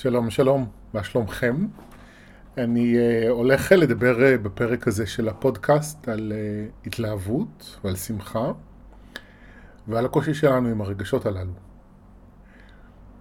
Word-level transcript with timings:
שלום, 0.00 0.30
שלום, 0.30 0.66
מה 0.94 1.04
שלומכם? 1.04 1.66
אני 2.58 2.94
uh, 2.94 3.28
הולך 3.28 3.72
לדבר 3.72 4.16
uh, 4.18 4.38
בפרק 4.42 4.88
הזה 4.88 5.06
של 5.06 5.28
הפודקאסט 5.28 6.08
על 6.08 6.32
uh, 6.32 6.86
התלהבות 6.86 7.78
ועל 7.84 7.96
שמחה 7.96 8.52
ועל 9.88 10.04
הקושי 10.04 10.34
שלנו 10.34 10.68
עם 10.68 10.80
הרגשות 10.80 11.26
הללו. 11.26 11.52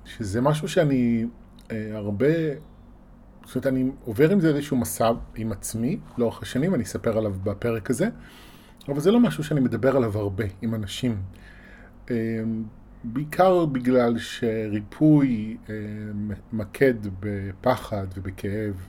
שזה 0.06 0.42
משהו 0.42 0.68
שאני 0.68 1.26
uh, 1.68 1.72
הרבה, 1.94 2.28
זאת 3.46 3.56
אומרת, 3.56 3.68
אני 3.68 3.92
עובר 4.06 4.30
עם 4.30 4.40
זה 4.40 4.48
איזשהו 4.48 4.78
מסע 4.78 5.12
עם 5.36 5.52
עצמי 5.52 6.00
לאורך 6.18 6.42
השנים, 6.42 6.76
אני 6.76 6.84
אספר 6.84 7.18
עליו 7.18 7.34
בפרק 7.44 7.90
הזה, 7.90 8.10
אבל 8.90 9.00
זה 9.00 9.12
לא 9.12 9.20
משהו 9.20 9.44
שאני 9.44 9.60
מדבר 9.60 9.98
עליו 9.98 10.18
הרבה 10.18 10.46
עם 10.62 10.76
אנשים. 10.76 11.22
Uh, 12.06 12.12
בעיקר 13.04 13.66
בגלל 13.66 14.18
שריפוי 14.18 15.58
אה, 15.70 15.76
מקד 16.54 16.94
בפחד 17.20 18.08
ובכאב, 18.16 18.88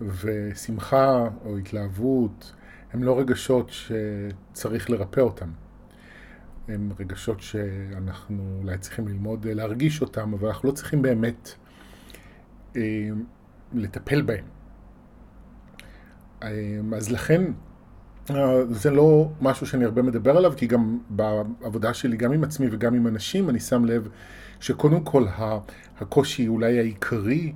ושמחה 0.00 1.28
או 1.44 1.58
התלהבות 1.58 2.52
הם 2.92 3.02
לא 3.02 3.18
רגשות 3.18 3.70
שצריך 3.70 4.90
לרפא 4.90 5.20
אותם. 5.20 5.48
הם 6.68 6.92
רגשות 6.98 7.40
שאנחנו 7.40 8.58
אולי 8.62 8.78
צריכים 8.78 9.08
ללמוד 9.08 9.46
להרגיש 9.46 10.00
אותם, 10.00 10.32
אבל 10.32 10.48
אנחנו 10.48 10.68
לא 10.68 10.74
צריכים 10.74 11.02
באמת 11.02 11.54
אה, 12.76 13.08
לטפל 13.72 14.22
בהם. 14.22 14.44
אה, 16.42 16.80
אז 16.96 17.12
לכן 17.12 17.42
אה, 17.42 17.50
זה 18.70 18.90
לא 18.90 19.28
משהו 19.40 19.66
שאני 19.66 19.84
הרבה 19.84 20.02
מדבר 20.02 20.36
עליו, 20.36 20.52
כי 20.56 20.66
גם 20.66 20.98
בעבודה 21.10 21.94
שלי, 21.94 22.16
גם 22.16 22.32
עם 22.32 22.44
עצמי 22.44 22.66
וגם 22.70 22.94
עם 22.94 23.06
אנשים, 23.06 23.50
אני 23.50 23.60
שם 23.60 23.84
לב 23.84 24.08
שקודם 24.60 25.04
כל 25.04 25.26
הקושי 26.00 26.48
אולי 26.48 26.78
העיקרי 26.78 27.52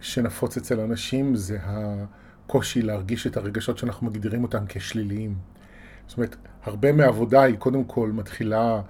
שנפוץ 0.00 0.56
אצל 0.56 0.80
אנשים 0.80 1.34
זה 1.34 1.58
הקושי 1.62 2.82
להרגיש 2.82 3.26
את 3.26 3.36
הרגשות 3.36 3.78
שאנחנו 3.78 4.06
מגדירים 4.06 4.42
אותם 4.42 4.64
כשליליים. 4.68 5.34
זאת 6.06 6.16
אומרת, 6.16 6.36
הרבה 6.64 6.92
מהעבודה 6.92 7.42
היא 7.42 7.56
קודם 7.56 7.84
כל 7.84 8.10
מתחילה 8.12 8.80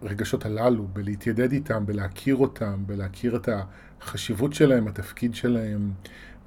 ברגשות 0.00 0.46
הללו, 0.46 0.86
בלהתיידד 0.92 1.52
איתם, 1.52 1.86
בלהכיר 1.86 2.36
אותם, 2.36 2.82
בלהכיר 2.86 3.36
את 3.36 3.48
החשיבות 4.00 4.54
שלהם, 4.54 4.88
התפקיד 4.88 5.34
שלהם, 5.34 5.90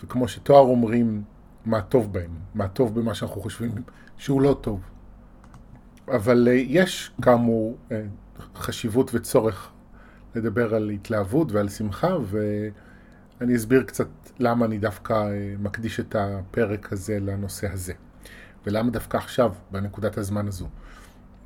וכמו 0.03 0.27
שתואר 0.27 0.61
אומרים, 0.61 1.23
מה 1.65 1.81
טוב 1.81 2.13
בהם, 2.13 2.31
מה 2.55 2.67
טוב 2.67 2.99
במה 2.99 3.13
שאנחנו 3.13 3.41
חושבים 3.41 3.71
שהוא 4.17 4.41
לא 4.41 4.57
טוב. 4.61 4.81
אבל 6.07 6.47
אה, 6.47 6.53
יש 6.53 7.11
כאמור 7.21 7.77
אה, 7.91 8.01
חשיבות 8.55 9.11
וצורך 9.13 9.71
לדבר 10.35 10.75
על 10.75 10.89
התלהבות 10.89 11.51
ועל 11.51 11.69
שמחה, 11.69 12.17
ואני 12.25 13.55
אסביר 13.55 13.83
קצת 13.83 14.07
למה 14.39 14.65
אני 14.65 14.77
דווקא 14.77 15.13
אה, 15.13 15.53
מקדיש 15.59 15.99
את 15.99 16.15
הפרק 16.19 16.93
הזה 16.93 17.19
לנושא 17.19 17.71
הזה, 17.71 17.93
ולמה 18.65 18.91
דווקא 18.91 19.17
עכשיו, 19.17 19.53
בנקודת 19.71 20.17
הזמן 20.17 20.47
הזו. 20.47 20.67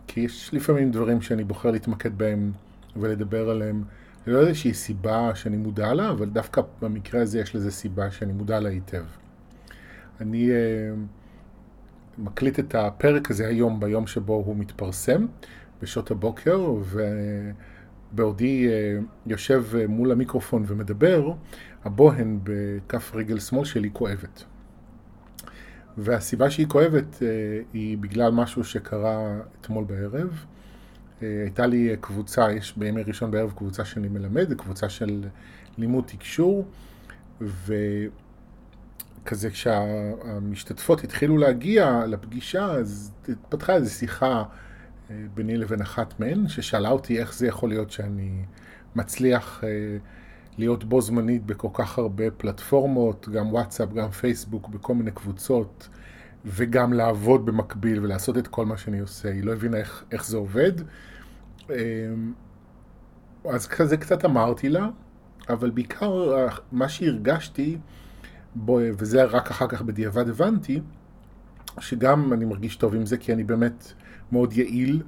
כי 0.07 0.19
יש 0.19 0.53
לפעמים 0.53 0.91
דברים 0.91 1.21
שאני 1.21 1.43
בוחר 1.43 1.71
להתמקד 1.71 2.17
בהם 2.17 2.51
ולדבר 2.95 3.49
עליהם 3.49 3.83
ללא 4.27 4.47
איזושהי 4.47 4.73
סיבה 4.73 5.35
שאני 5.35 5.57
מודע 5.57 5.93
לה, 5.93 6.09
אבל 6.09 6.29
דווקא 6.29 6.61
במקרה 6.81 7.21
הזה 7.21 7.39
יש 7.39 7.55
לזה 7.55 7.71
סיבה 7.71 8.11
שאני 8.11 8.33
מודע 8.33 8.59
לה 8.59 8.69
היטב. 8.69 9.03
אני 10.21 10.49
uh, 10.49 10.53
מקליט 12.17 12.59
את 12.59 12.75
הפרק 12.75 13.31
הזה 13.31 13.47
היום, 13.47 13.79
ביום 13.79 14.07
שבו 14.07 14.33
הוא 14.33 14.55
מתפרסם, 14.55 15.25
בשעות 15.81 16.11
הבוקר, 16.11 16.73
ובעודי 18.13 18.67
uh, 18.67 19.03
יושב 19.25 19.65
uh, 19.71 19.87
מול 19.87 20.11
המיקרופון 20.11 20.63
ומדבר, 20.67 21.31
הבוהן 21.83 22.39
בכף 22.43 23.11
רגל 23.15 23.39
שמאל 23.39 23.65
שלי 23.65 23.89
כואבת. 23.93 24.43
והסיבה 25.97 26.49
שהיא 26.49 26.67
כואבת 26.67 27.15
uh, 27.15 27.21
היא 27.73 27.97
בגלל 27.97 28.31
משהו 28.31 28.63
שקרה 28.63 29.39
אתמול 29.61 29.83
בערב. 29.83 30.45
הייתה 31.21 31.67
לי 31.67 31.95
קבוצה, 32.01 32.51
יש 32.51 32.77
בימי 32.77 33.03
ראשון 33.03 33.31
בערב 33.31 33.51
קבוצה 33.55 33.85
שאני 33.85 34.07
מלמד, 34.07 34.53
קבוצה 34.53 34.89
של 34.89 35.23
לימוד 35.77 36.03
תקשור, 36.07 36.65
ו... 37.41 37.73
כזה 39.27 39.49
כשהמשתתפות 39.49 41.03
התחילו 41.03 41.37
להגיע 41.37 42.03
לפגישה, 42.07 42.65
אז 42.65 43.11
התפתחה 43.29 43.75
איזו 43.75 43.91
שיחה 43.91 44.43
אה, 45.09 45.15
ביני 45.33 45.57
לבין 45.57 45.81
אחת 45.81 46.19
מהן, 46.19 46.47
ששאלה 46.47 46.89
אותי 46.89 47.19
איך 47.19 47.33
זה 47.33 47.47
יכול 47.47 47.69
להיות 47.69 47.91
שאני 47.91 48.45
מצליח 48.95 49.63
אה, 49.63 49.69
להיות 50.57 50.83
בו 50.83 51.01
זמנית 51.01 51.45
בכל 51.45 51.67
כך 51.73 51.97
הרבה 51.97 52.31
פלטפורמות, 52.31 53.29
גם 53.29 53.53
וואטסאפ, 53.53 53.93
גם 53.93 54.11
פייסבוק, 54.11 54.67
בכל 54.67 54.95
מיני 54.95 55.11
קבוצות, 55.11 55.89
וגם 56.45 56.93
לעבוד 56.93 57.45
במקביל 57.45 58.03
ולעשות 58.03 58.37
את 58.37 58.47
כל 58.47 58.65
מה 58.65 58.77
שאני 58.77 58.99
עושה. 58.99 59.31
היא 59.31 59.43
לא 59.43 59.53
הבינה 59.53 59.77
איך, 59.77 60.03
איך 60.11 60.25
זה 60.25 60.37
עובד. 60.37 60.71
אה, 61.69 61.75
אז 63.49 63.67
כזה 63.67 63.97
קצת 63.97 64.25
אמרתי 64.25 64.69
לה, 64.69 64.89
אבל 65.49 65.69
בעיקר 65.69 66.45
מה 66.71 66.89
שהרגשתי, 66.89 67.77
בו, 68.57 68.79
וזה 68.97 69.23
רק 69.23 69.51
אחר 69.51 69.67
כך 69.67 69.81
בדיעבד 69.81 70.29
הבנתי, 70.29 70.81
שגם 71.79 72.33
אני 72.33 72.45
מרגיש 72.45 72.75
טוב 72.75 72.95
עם 72.95 73.05
זה, 73.05 73.17
כי 73.17 73.33
אני 73.33 73.43
באמת 73.43 73.93
מאוד 74.31 74.53
יעיל, 74.53 75.01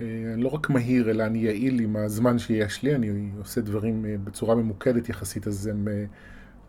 אה, 0.00 0.06
לא 0.36 0.48
רק 0.48 0.70
מהיר, 0.70 1.10
אלא 1.10 1.26
אני 1.26 1.38
יעיל 1.38 1.80
עם 1.80 1.96
הזמן 1.96 2.38
שיש 2.38 2.82
לי, 2.82 2.94
אני 2.94 3.30
עושה 3.38 3.60
דברים 3.60 4.04
אה, 4.04 4.14
בצורה 4.24 4.54
ממוקדת 4.54 5.08
יחסית, 5.08 5.46
אז 5.46 5.66
הם 5.66 5.88
אה, 5.88 6.04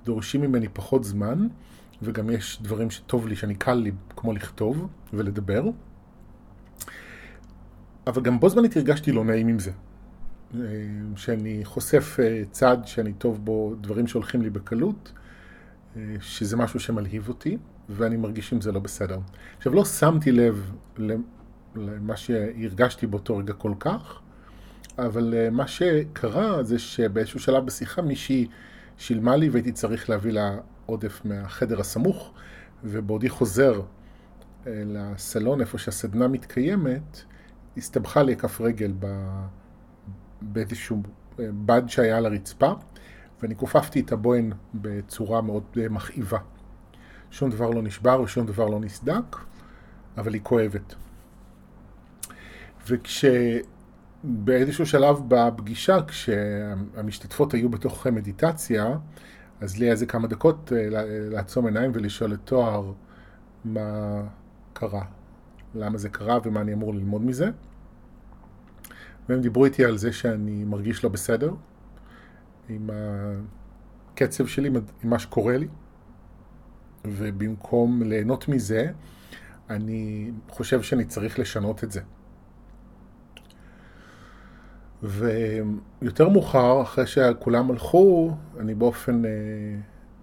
דורשים 0.06 0.42
ממני 0.42 0.68
פחות 0.74 1.04
זמן, 1.04 1.48
וגם 2.02 2.30
יש 2.30 2.60
דברים 2.62 2.90
שטוב 2.90 3.28
לי, 3.28 3.36
שאני 3.36 3.56
קל 3.56 3.74
לי, 3.74 3.92
כמו 4.16 4.34
לכתוב 4.34 4.88
ולדבר. 5.14 5.64
אבל 8.08 8.22
גם 8.22 8.40
בו 8.40 8.50
זמנית 8.50 8.78
הרגשתי 8.78 9.12
לא 9.12 9.24
נעים 9.24 9.48
עם 9.48 9.60
זה. 9.60 9.72
שאני 11.16 11.62
חושף 11.66 12.18
צד 12.52 12.78
שאני 12.86 13.14
טוב 13.14 13.46
בו, 13.46 13.76
דברים 13.82 14.08
שהולכים 14.08 14.42
לי 14.42 14.50
בקלות, 14.50 15.12
שזה 16.22 16.58
משהו 16.58 16.80
שמלהיב 16.80 17.28
אותי, 17.28 17.58
ואני 17.90 18.18
מרגיש 18.18 18.54
עם 18.54 18.62
זה 18.62 18.72
לא 18.72 18.80
בסדר. 18.80 19.20
עכשיו, 19.58 19.74
לא 19.74 19.86
שמתי 19.86 20.32
לב 20.32 20.72
למה 21.76 22.18
שהרגשתי 22.18 23.08
באותו 23.08 23.38
רגע 23.38 23.54
כל 23.54 23.74
כך, 23.80 24.22
אבל 24.98 25.34
אה, 25.38 25.50
מה 25.50 25.68
שקרה 25.68 26.64
זה 26.64 26.80
שבאיזשהו 26.80 27.40
שלב 27.40 27.66
בשיחה 27.66 28.02
מישהי 28.02 28.48
שילמה 28.98 29.36
לי 29.36 29.50
והייתי 29.50 29.72
צריך 29.72 30.10
להביא 30.10 30.32
לה 30.32 30.58
עודף 30.86 31.22
מהחדר 31.26 31.80
הסמוך, 31.80 32.34
ובעודי 32.84 33.30
חוזר 33.30 33.82
אה, 34.68 34.84
לסלון 34.86 35.62
איפה 35.62 35.78
שהסדנה 35.78 36.28
מתקיימת, 36.28 37.22
הסתבכה 37.78 38.24
לי 38.24 38.36
כף 38.36 38.62
רגל 38.62 38.94
באיזשהו 40.42 41.02
אה, 41.40 41.46
בד 41.66 41.82
שהיה 41.88 42.18
על 42.18 42.26
הרצפה, 42.26 42.74
ואני 43.42 43.56
כופפתי 43.56 44.00
את 44.00 44.12
הבוהן 44.12 44.52
בצורה 44.74 45.42
מאוד 45.42 45.64
אה, 45.78 45.90
מכאיבה. 45.90 46.40
שום 47.32 47.50
דבר 47.50 47.70
לא 47.70 47.82
נשבר 47.82 48.22
ושום 48.22 48.46
דבר 48.46 48.66
לא 48.66 48.80
נסדק, 48.80 49.38
אבל 50.18 50.34
היא 50.34 50.42
כואבת. 50.44 50.96
וכשבאיזשהו 52.88 54.86
שלב 54.86 55.22
בפגישה, 55.28 55.98
כשהמשתתפות 56.08 57.54
היו 57.54 57.70
בתוך 57.70 58.08
מדיטציה, 58.08 58.98
אז 59.62 59.78
לי 59.78 59.86
היה 59.86 59.92
איזה 59.92 60.06
כמה 60.06 60.28
דקות 60.28 60.74
אה, 60.76 60.88
לעצום 61.30 61.66
עיניים 61.66 61.92
ולשאול 61.94 62.34
את 62.34 62.40
תואר 62.44 62.94
מה 63.66 64.22
קרה, 64.74 65.04
למה 65.76 65.98
זה 65.98 66.10
קרה 66.10 66.40
ומה 66.44 66.62
אני 66.62 66.74
אמור 66.74 66.94
ללמוד 66.94 67.22
מזה. 67.22 67.50
והם 69.30 69.42
דיברו 69.42 69.66
איתי 69.66 69.86
על 69.86 69.98
זה 69.98 70.14
שאני 70.14 70.64
מרגיש 70.64 71.04
לא 71.04 71.10
בסדר, 71.10 71.54
עם 72.70 72.90
הקצב 74.14 74.48
שלי, 74.48 74.68
עם 75.04 75.10
מה 75.10 75.20
שקורה 75.20 75.58
לי, 75.58 75.68
ובמקום 77.06 78.02
ליהנות 78.04 78.48
מזה, 78.48 78.92
אני 79.70 80.32
חושב 80.50 80.82
שאני 80.82 81.06
צריך 81.06 81.40
לשנות 81.40 81.84
את 81.84 81.92
זה. 81.92 82.02
ויותר 85.04 86.30
מאוחר, 86.30 86.82
אחרי 86.82 87.08
שכולם 87.08 87.72
הלכו, 87.72 88.36
אני 88.60 88.76
באופן, 88.76 89.26
אה, 89.26 89.32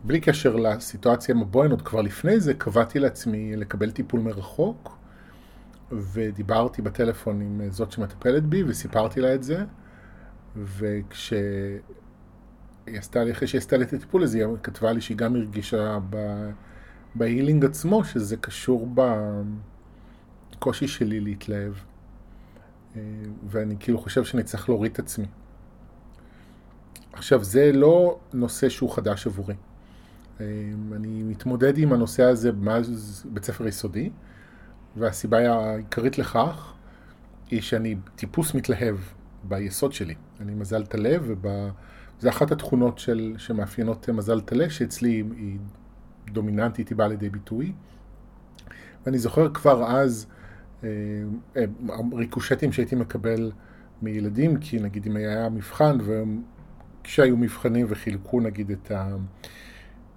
בלי 0.04 0.20
קשר 0.20 0.56
לסיטואציה 0.56 1.34
עם 1.34 1.40
הבוהן, 1.40 1.70
עוד 1.70 1.82
כבר 1.82 2.00
לפני 2.00 2.40
זה, 2.40 2.54
קבעתי 2.54 2.98
לעצמי 2.98 3.56
לקבל 3.56 3.90
טיפול 3.90 4.20
מרחוק, 4.20 4.98
ודיברתי 5.92 6.82
בטלפון 6.82 7.40
עם 7.40 7.60
זאת 7.70 7.92
שמטפלת 7.92 8.42
בי, 8.42 8.64
וסיפרתי 8.66 9.20
לה 9.20 9.34
את 9.34 9.42
זה, 9.42 9.64
וכש... 10.56 11.32
היא 12.86 12.98
עשתה 12.98 13.24
לי, 13.24 13.32
אחרי 13.32 13.48
שהיא 13.48 13.58
עשתה 13.58 13.76
לי 13.76 13.84
את 13.84 13.92
הטיפול 13.92 14.22
הזה, 14.22 14.38
היא 14.38 14.46
כתבה 14.62 14.92
לי 14.92 15.00
שהיא 15.00 15.16
גם 15.16 15.36
הרגישה 15.36 15.98
בהילינג 17.14 17.64
עצמו, 17.64 18.04
שזה 18.04 18.36
קשור 18.36 18.88
בקושי 20.54 20.88
שלי 20.88 21.20
להתלהב. 21.20 21.72
אה, 22.96 23.00
ואני 23.48 23.76
כאילו 23.80 23.98
חושב 23.98 24.24
שאני 24.24 24.42
צריך 24.42 24.68
להוריד 24.68 24.92
את 24.92 24.98
עצמי. 24.98 25.26
עכשיו, 27.12 27.44
זה 27.44 27.72
לא 27.72 28.18
נושא 28.32 28.68
שהוא 28.68 28.90
חדש 28.90 29.26
עבורי. 29.26 29.54
אני 30.40 31.22
מתמודד 31.22 31.78
עם 31.78 31.92
הנושא 31.92 32.22
הזה 32.22 32.52
מאז 32.52 33.24
בית 33.32 33.44
ספר 33.44 33.66
יסודי, 33.66 34.10
והסיבה 34.96 35.38
העיקרית 35.38 36.18
לכך 36.18 36.74
היא 37.50 37.60
שאני 37.60 37.96
טיפוס 38.16 38.54
מתלהב 38.54 38.96
ביסוד 39.44 39.92
שלי. 39.92 40.14
אני 40.40 40.54
מזל 40.54 40.86
טלה, 40.86 41.18
וזו 42.18 42.28
אחת 42.28 42.50
התכונות 42.52 42.98
של, 42.98 43.34
שמאפיינות 43.38 44.08
מזל 44.08 44.40
טלה, 44.40 44.70
שאצלי 44.70 45.22
היא 45.36 45.58
דומיננטית, 46.32 46.88
היא 46.88 46.96
באה 46.96 47.08
לידי 47.08 47.30
ביטוי. 47.30 47.72
ואני 49.06 49.18
זוכר 49.18 49.48
כבר 49.54 49.84
אז 49.84 50.26
אה, 50.84 50.88
אה, 51.56 51.64
ריקושטים 52.12 52.72
שהייתי 52.72 52.96
מקבל 52.96 53.52
מילדים, 54.02 54.56
כי 54.56 54.78
נגיד 54.78 55.06
אם 55.06 55.16
היה 55.16 55.48
מבחן, 55.48 55.98
וכשהיו 57.02 57.36
מבחנים 57.36 57.86
וחילקו 57.88 58.40
נגיד 58.40 58.70
את 58.70 58.92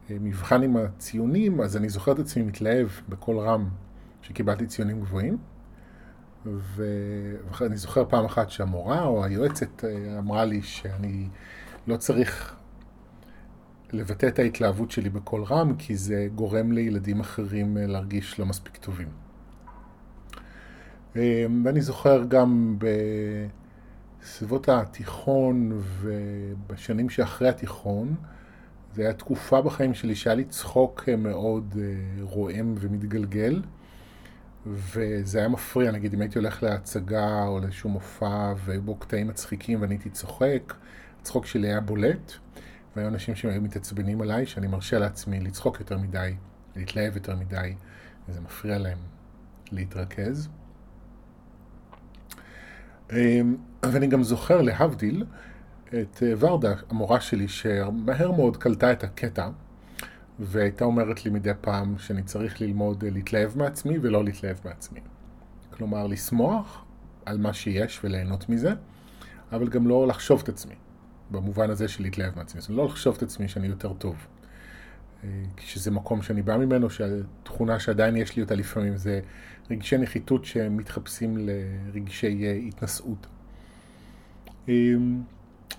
המבחן 0.09 0.63
עם 0.63 0.77
הציונים, 0.77 1.61
אז 1.61 1.77
אני 1.77 1.89
זוכר 1.89 2.11
את 2.11 2.19
עצמי 2.19 2.43
מתלהב 2.43 2.87
בקול 3.09 3.39
רם 3.39 3.69
שקיבלתי 4.21 4.65
ציונים 4.65 5.01
גבוהים. 5.01 5.37
ואני 6.45 7.77
זוכר 7.77 8.05
פעם 8.09 8.25
אחת 8.25 8.49
שהמורה 8.49 9.03
או 9.03 9.23
היועצת 9.23 9.85
אה, 9.85 10.19
אמרה 10.19 10.45
לי 10.45 10.61
שאני 10.61 11.27
לא 11.89 11.97
צריך 11.97 12.55
לבטא 13.93 14.25
את 14.25 14.39
ההתלהבות 14.39 14.91
שלי 14.91 15.09
בקול 15.09 15.43
רם, 15.43 15.75
כי 15.77 15.95
זה 15.95 16.27
גורם 16.35 16.71
לילדים 16.71 17.19
אחרים 17.19 17.77
אה, 17.77 17.87
להרגיש 17.87 18.39
לא 18.39 18.45
מספיק 18.45 18.77
טובים. 18.77 19.07
אה, 21.15 21.45
ואני 21.63 21.81
זוכר 21.81 22.23
גם 22.27 22.77
בסביבות 24.21 24.69
התיכון 24.69 25.81
ובשנים 26.01 27.09
שאחרי 27.09 27.49
התיכון, 27.49 28.15
זו 28.95 29.01
הייתה 29.01 29.17
תקופה 29.17 29.61
בחיים 29.61 29.93
שלי 29.93 30.15
שהיה 30.15 30.35
לי 30.35 30.43
צחוק 30.43 31.09
מאוד 31.09 31.75
רועם 32.21 32.75
ומתגלגל. 32.79 33.61
וזה 34.65 35.39
היה 35.39 35.47
מפריע, 35.47 35.91
נגיד 35.91 36.13
אם 36.13 36.21
הייתי 36.21 36.39
הולך 36.39 36.63
להצגה 36.63 37.43
או 37.47 37.59
לאיזשהו 37.59 37.89
מופע 37.89 38.53
ובו 38.65 38.95
קטעים 38.95 39.27
מצחיקים 39.27 39.81
ואני 39.81 39.93
הייתי 39.93 40.09
צוחק, 40.09 40.73
הצחוק 41.21 41.45
שלי 41.45 41.67
היה 41.67 41.81
בולט, 41.81 42.33
והיו 42.95 43.07
אנשים 43.07 43.35
שהיו 43.35 43.61
מתעצבנים 43.61 44.21
עליי 44.21 44.45
שאני 44.45 44.67
מרשה 44.67 44.99
לעצמי 44.99 45.39
לצחוק 45.39 45.79
יותר 45.79 45.97
מדי, 45.97 46.35
להתלהב 46.75 47.15
יותר 47.15 47.35
מדי, 47.35 47.73
וזה 48.29 48.41
מפריע 48.41 48.77
להם 48.77 48.97
להתרכז. 49.71 50.49
אמ, 53.11 53.55
ואני 53.85 54.07
גם 54.07 54.23
זוכר, 54.23 54.61
להבדיל, 54.61 55.25
את 55.87 56.23
ורדה, 56.39 56.73
המורה 56.89 57.21
שלי, 57.21 57.47
שמהר 57.47 58.31
מאוד 58.31 58.57
קלטה 58.57 58.91
את 58.91 59.03
הקטע. 59.03 59.49
והייתה 60.39 60.85
אומרת 60.85 61.25
לי 61.25 61.31
מדי 61.31 61.51
פעם 61.61 61.97
שאני 61.97 62.23
צריך 62.23 62.61
ללמוד 62.61 63.03
אה, 63.03 63.09
להתלהב 63.09 63.57
מעצמי 63.57 63.97
ולא 64.01 64.23
להתלהב 64.23 64.57
מעצמי. 64.65 64.99
כלומר, 65.71 66.07
לשמוח 66.07 66.85
על 67.25 67.37
מה 67.37 67.53
שיש 67.53 67.99
וליהנות 68.03 68.49
מזה, 68.49 68.73
אבל 69.51 69.67
גם 69.67 69.87
לא 69.87 70.07
לחשוב 70.07 70.41
את 70.43 70.49
עצמי, 70.49 70.75
במובן 71.31 71.69
הזה 71.69 71.87
של 71.87 72.03
להתלהב 72.03 72.37
מעצמי. 72.37 72.61
זאת 72.61 72.69
אומרת, 72.69 72.83
לא 72.83 72.89
לחשוב 72.91 73.15
את 73.15 73.23
עצמי 73.23 73.47
שאני 73.47 73.67
יותר 73.67 73.93
טוב. 73.93 74.15
אה, 75.23 75.29
כשזה 75.57 75.91
מקום 75.91 76.21
שאני 76.21 76.41
בא 76.41 76.57
ממנו, 76.57 76.89
שהתכונה 76.89 77.79
שעדיין 77.79 78.15
יש 78.15 78.35
לי 78.35 78.41
אותה 78.41 78.55
לפעמים 78.55 78.97
זה 78.97 79.19
רגשי 79.69 79.97
נחיתות 79.97 80.45
שמתחפשים 80.45 81.37
לרגשי 81.37 82.45
אה, 82.45 82.51
התנשאות. 82.51 83.27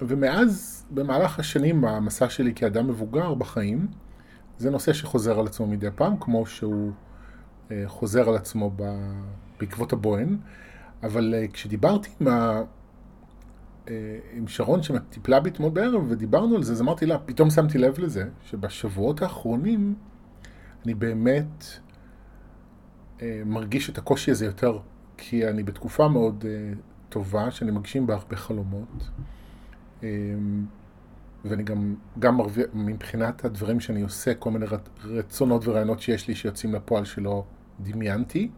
ומאז, 0.00 0.86
במהלך 0.90 1.38
השנים, 1.38 1.84
המסע 1.84 2.28
שלי 2.28 2.54
כאדם 2.54 2.88
מבוגר 2.88 3.34
בחיים, 3.34 3.86
זה 4.58 4.70
נושא 4.70 4.92
שחוזר 4.92 5.40
על 5.40 5.46
עצמו 5.46 5.66
מדי 5.66 5.88
פעם, 5.94 6.16
כמו 6.20 6.46
שהוא 6.46 6.92
אה, 7.70 7.82
חוזר 7.86 8.28
על 8.28 8.36
עצמו 8.36 8.70
בעקבות 9.60 9.92
הבוהן, 9.92 10.36
אבל 11.02 11.34
כשדיברתי 11.52 12.08
עם, 12.20 12.26
עם 14.32 14.48
שרון 14.48 14.82
שטיפלה 14.82 15.40
בי 15.40 15.50
אתמול 15.50 15.70
בערב 15.70 16.04
ודיברנו 16.08 16.56
על 16.56 16.62
זה, 16.62 16.72
אז 16.72 16.80
אמרתי 16.80 17.06
לה, 17.06 17.18
פתאום 17.18 17.50
שמתי 17.50 17.78
לב 17.78 17.98
לזה, 17.98 18.28
שבשבועות 18.44 19.22
האחרונים 19.22 19.94
אני 20.84 20.94
באמת 20.94 21.64
מרגיש 23.46 23.90
את 23.90 23.98
הקושי 23.98 24.30
הזה 24.30 24.46
יותר, 24.46 24.78
כי 25.16 25.48
אני 25.48 25.62
בתקופה 25.62 26.08
מאוד 26.08 26.44
טובה, 27.08 27.50
שאני 27.50 27.70
מגשים 27.70 28.06
בה 28.06 28.14
הרבה 28.14 28.36
חלומות. 28.36 29.10
ואני 31.44 31.62
גם, 31.64 31.94
גם 32.18 32.36
מרוויח, 32.36 32.66
מבחינת 32.74 33.44
הדברים 33.44 33.80
שאני 33.80 34.02
עושה, 34.02 34.34
כל 34.34 34.50
מיני 34.50 34.66
רצונות 35.04 35.68
ורעיונות 35.68 36.00
שיש 36.00 36.28
לי 36.28 36.34
שיוצאים 36.34 36.74
לפועל 36.74 37.04
שלא 37.04 37.44
דמיינתי, 37.80 38.50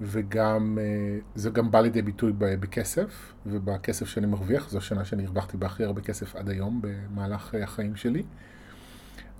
וגם, 0.00 0.78
אה, 0.80 1.18
זה 1.34 1.50
גם 1.50 1.70
בא 1.70 1.80
לידי 1.80 2.02
ביטוי 2.02 2.32
בכסף, 2.36 3.34
ובכסף 3.46 4.06
שאני 4.06 4.26
מרוויח, 4.26 4.70
זו 4.70 4.78
השנה 4.78 5.04
שאני 5.04 5.26
הרווחתי 5.26 5.56
בהכי 5.56 5.84
הרבה 5.84 6.00
כסף 6.00 6.36
עד 6.36 6.48
היום 6.48 6.82
במהלך 6.82 7.54
אה, 7.54 7.64
החיים 7.64 7.96
שלי. 7.96 8.22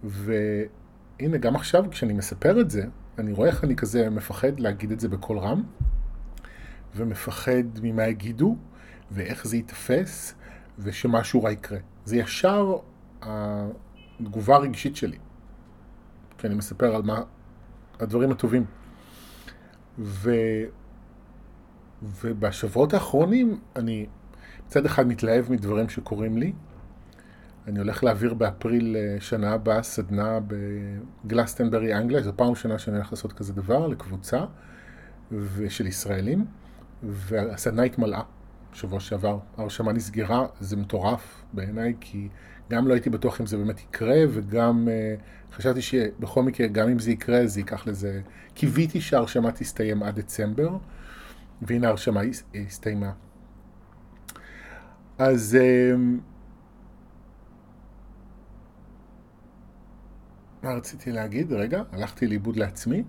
והנה, 0.05 1.39
גם 1.41 1.57
עכשיו 1.57 1.85
כשאני 1.91 2.13
מספר 2.13 2.61
את 2.61 2.71
זה, 2.71 2.85
אני 3.19 3.33
רואה 3.33 3.49
איך 3.49 3.65
אני 3.65 3.77
כזה 3.77 4.11
מפחד 4.11 4.61
להגיד 4.61 4.93
את 4.93 5.01
זה 5.01 5.09
בקול 5.09 5.39
רם, 5.39 5.63
ומפחד 6.97 7.65
ממה 7.83 8.07
יגידו, 8.07 8.57
ואיך 9.11 9.47
זה 9.47 9.57
ייתפס, 9.57 10.35
ושמשהו 10.79 11.43
רע 11.43 11.53
יקרה. 11.53 11.79
זה 12.05 12.17
ישר 12.17 12.77
התגובה 13.23 14.57
הרגשית 14.57 14.97
שלי, 14.97 15.19
כי 16.39 16.47
אני 16.47 16.55
מספר 16.55 16.97
על 16.97 17.03
מה, 17.03 17.23
הדברים 18.01 18.31
הטובים. 18.31 18.65
ו... 19.99 20.31
ובשבועות 22.03 22.95
האחרונים 22.95 23.61
אני 23.77 24.07
מצד 24.67 24.87
אחד 24.87 25.07
מתלהב 25.07 25.53
מדברים 25.53 25.89
שקורים 25.89 26.39
לי. 26.39 26.53
אני 27.67 27.79
הולך 27.79 28.05
להעביר 28.05 28.35
באפריל 28.35 28.97
אה, 28.97 29.21
שנה 29.21 29.53
הבאה 29.53 29.83
סדנה 29.83 30.39
בגלסטנברי 31.25 31.95
אנגליה, 31.95 32.23
זו 32.23 32.33
פעם 32.37 32.51
ראשונה 32.51 32.79
שאני 32.79 32.97
הולך 32.97 33.13
לעשות 33.13 33.33
כזה 33.33 33.53
דבר 33.53 33.87
לקבוצה 33.87 34.45
של 35.69 35.87
ישראלים, 35.87 36.45
והסדנה 37.03 37.83
התמלאה. 37.83 38.23
שבוע 38.77 39.01
שעבר. 39.01 39.39
ההרשמה 39.57 39.93
נסגרה, 39.93 40.47
זה 40.61 40.77
מטורף 40.77 41.45
בעיניי, 41.53 41.95
כי 42.01 42.29
גם 42.71 42.89
לא 42.89 42.93
הייתי 42.95 43.11
בטוח 43.11 43.41
אם 43.41 43.47
זה 43.47 43.57
באמת 43.57 43.81
יקרה, 43.81 44.17
וגם 44.31 44.89
uh, 44.89 45.55
חשבתי 45.57 45.83
שבכל 45.83 46.43
מקרה, 46.43 46.67
גם 46.67 46.89
אם 46.89 46.99
זה 46.99 47.11
יקרה, 47.11 47.47
זה 47.47 47.61
ייקח 47.61 47.87
לזה... 47.87 48.21
קיוויתי 48.55 49.01
שההרשמה 49.01 49.53
תסתיים 49.53 50.03
עד 50.03 50.21
דצמבר, 50.21 50.77
והנה 51.63 51.87
ההרשמה 51.87 52.21
הסתיימה. 52.55 53.13
אז... 55.19 55.59
Uh, 55.61 55.99
מה 60.63 60.73
רציתי 60.73 61.13
להגיד? 61.13 61.53
רגע, 61.53 61.83
הלכתי 61.93 62.27
לאיבוד 62.27 62.57
לעצמי. 62.57 63.05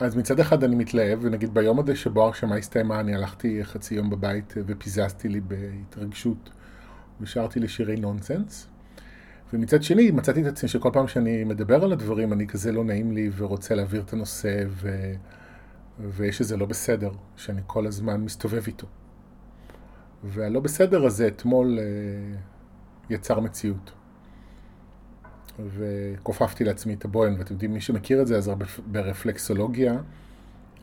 אז 0.00 0.16
מצד 0.16 0.40
אחד 0.40 0.64
אני 0.64 0.76
מתלהב, 0.76 1.18
ונגיד 1.22 1.54
ביום 1.54 1.80
הזה 1.80 1.96
שבו 1.96 2.22
הרשמה 2.22 2.56
הסתיימה, 2.56 3.00
אני 3.00 3.14
הלכתי 3.14 3.64
חצי 3.64 3.94
יום 3.94 4.10
בבית 4.10 4.54
ופיזזתי 4.56 5.28
לי 5.28 5.40
בהתרגשות 5.40 6.50
ושרתי 7.20 7.60
לי 7.60 7.68
שירי 7.68 7.96
נונסנס. 7.96 8.66
ומצד 9.52 9.82
שני, 9.82 10.10
מצאתי 10.10 10.42
את 10.42 10.46
עצמי 10.46 10.68
שכל 10.68 10.90
פעם 10.92 11.08
שאני 11.08 11.44
מדבר 11.44 11.84
על 11.84 11.92
הדברים, 11.92 12.32
אני 12.32 12.46
כזה 12.46 12.72
לא 12.72 12.84
נעים 12.84 13.12
לי 13.12 13.30
ורוצה 13.36 13.74
להעביר 13.74 14.02
את 14.02 14.12
הנושא, 14.12 14.64
ו... 14.68 15.12
ויש 16.00 16.40
איזה 16.40 16.56
לא 16.56 16.66
בסדר, 16.66 17.10
שאני 17.36 17.60
כל 17.66 17.86
הזמן 17.86 18.20
מסתובב 18.20 18.62
איתו. 18.66 18.86
והלא 20.24 20.60
בסדר 20.60 21.06
הזה 21.06 21.28
אתמול 21.28 21.78
אה, 21.78 21.84
יצר 23.10 23.40
מציאות. 23.40 23.92
וכופפתי 25.68 26.64
לעצמי 26.64 26.94
את 26.94 27.04
הבוהן, 27.04 27.34
ואתם 27.38 27.52
יודעים, 27.52 27.74
מי 27.74 27.80
שמכיר 27.80 28.22
את 28.22 28.26
זה, 28.26 28.36
אז 28.36 28.50
ברפלקסולוגיה, 28.86 29.98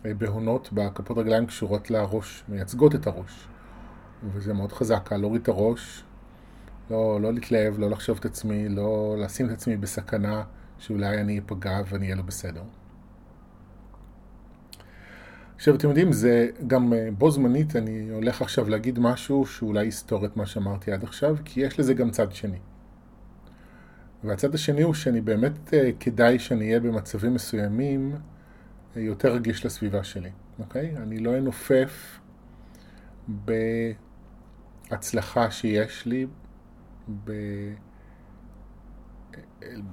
אה, 0.05 0.13
בהונות 0.13 0.69
בכפות 0.73 1.17
רגליים 1.17 1.45
קשורות 1.45 1.91
לראש, 1.91 2.43
מייצגות 2.49 2.95
את 2.95 3.07
הראש. 3.07 3.47
וזה 4.33 4.53
מאוד 4.53 4.71
חזק, 4.71 5.13
להוריד 5.13 5.41
את 5.41 5.47
הראש, 5.47 6.03
לא, 6.89 7.21
לא 7.21 7.33
להתלהב, 7.33 7.79
לא 7.79 7.89
לחשוב 7.89 8.17
את 8.17 8.25
עצמי, 8.25 8.69
לא 8.69 9.15
לשים 9.19 9.45
את 9.45 9.51
עצמי 9.51 9.77
בסכנה 9.77 10.43
שאולי 10.79 11.21
אני 11.21 11.39
אפגע 11.39 11.81
ואני 11.89 12.05
אהיה 12.05 12.15
לא 12.15 12.21
בסדר. 12.21 12.63
עכשיו, 15.55 15.75
אתם 15.75 15.87
יודעים, 15.87 16.11
זה 16.11 16.49
גם 16.67 16.93
אה, 16.93 17.09
בו 17.17 17.31
זמנית, 17.31 17.75
אני 17.75 18.09
הולך 18.09 18.41
עכשיו 18.41 18.69
להגיד 18.69 18.99
משהו 18.99 19.45
שאולי 19.45 19.85
יסתור 19.85 20.25
את 20.25 20.37
מה 20.37 20.45
שאמרתי 20.45 20.91
עד 20.91 21.03
עכשיו, 21.03 21.35
כי 21.45 21.61
יש 21.61 21.79
לזה 21.79 21.93
גם 21.93 22.09
צד 22.09 22.31
שני. 22.31 22.57
והצד 24.23 24.55
השני 24.55 24.81
הוא 24.81 24.93
שאני 24.93 25.21
באמת 25.21 25.73
אה, 25.73 25.89
כדאי 25.99 26.39
שאני 26.39 26.67
אהיה 26.67 26.79
במצבים 26.79 27.33
מסוימים 27.33 28.15
אה, 28.95 29.01
יותר 29.01 29.33
רגיש 29.33 29.65
לסביבה 29.65 30.03
שלי, 30.03 30.31
אוקיי? 30.59 30.97
אני 30.97 31.19
לא 31.19 31.37
אנופף 31.37 32.19
הצלחה 34.91 35.51
שיש 35.51 36.05
לי 36.05 36.27
ב... 37.23 37.31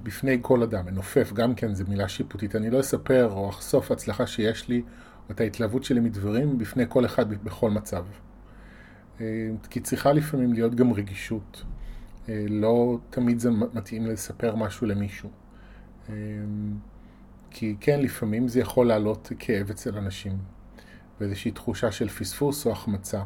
בפני 0.03 0.39
כל 0.41 0.63
אדם, 0.63 0.85
מנופף, 0.85 1.31
גם 1.33 1.55
כן 1.55 1.73
זו 1.73 1.83
מילה 1.87 2.09
שיפוטית, 2.09 2.55
אני 2.55 2.69
לא 2.69 2.79
אספר 2.79 3.29
או 3.31 3.49
אחשוף 3.49 3.91
הצלחה 3.91 4.27
שיש 4.27 4.67
לי, 4.69 4.81
או 5.27 5.31
את 5.31 5.41
ההתלהבות 5.41 5.83
שלי 5.83 5.99
מדברים, 5.99 6.57
בפני 6.57 6.83
כל 6.89 7.05
אחד 7.05 7.29
בכל 7.43 7.71
מצב. 7.71 8.05
אה, 9.21 9.25
כי 9.69 9.79
צריכה 9.79 10.13
לפעמים 10.13 10.53
להיות 10.53 10.75
גם 10.75 10.93
רגישות. 10.93 11.63
לא 12.29 12.97
תמיד 13.09 13.39
זה 13.39 13.51
מתאים 13.51 14.05
לספר 14.05 14.55
משהו 14.55 14.87
למישהו. 14.87 15.29
אה, 16.09 16.13
כי 17.51 17.75
כן, 17.79 18.01
לפעמים 18.01 18.47
זה 18.47 18.59
יכול 18.59 18.87
לעלות 18.87 19.31
כאב 19.39 19.69
אצל 19.69 19.97
אנשים, 19.97 20.37
ואיזושהי 21.19 21.51
תחושה 21.51 21.91
של 21.91 22.09
פספוס 22.09 22.65
או 22.65 22.71
החמצה, 22.71 23.21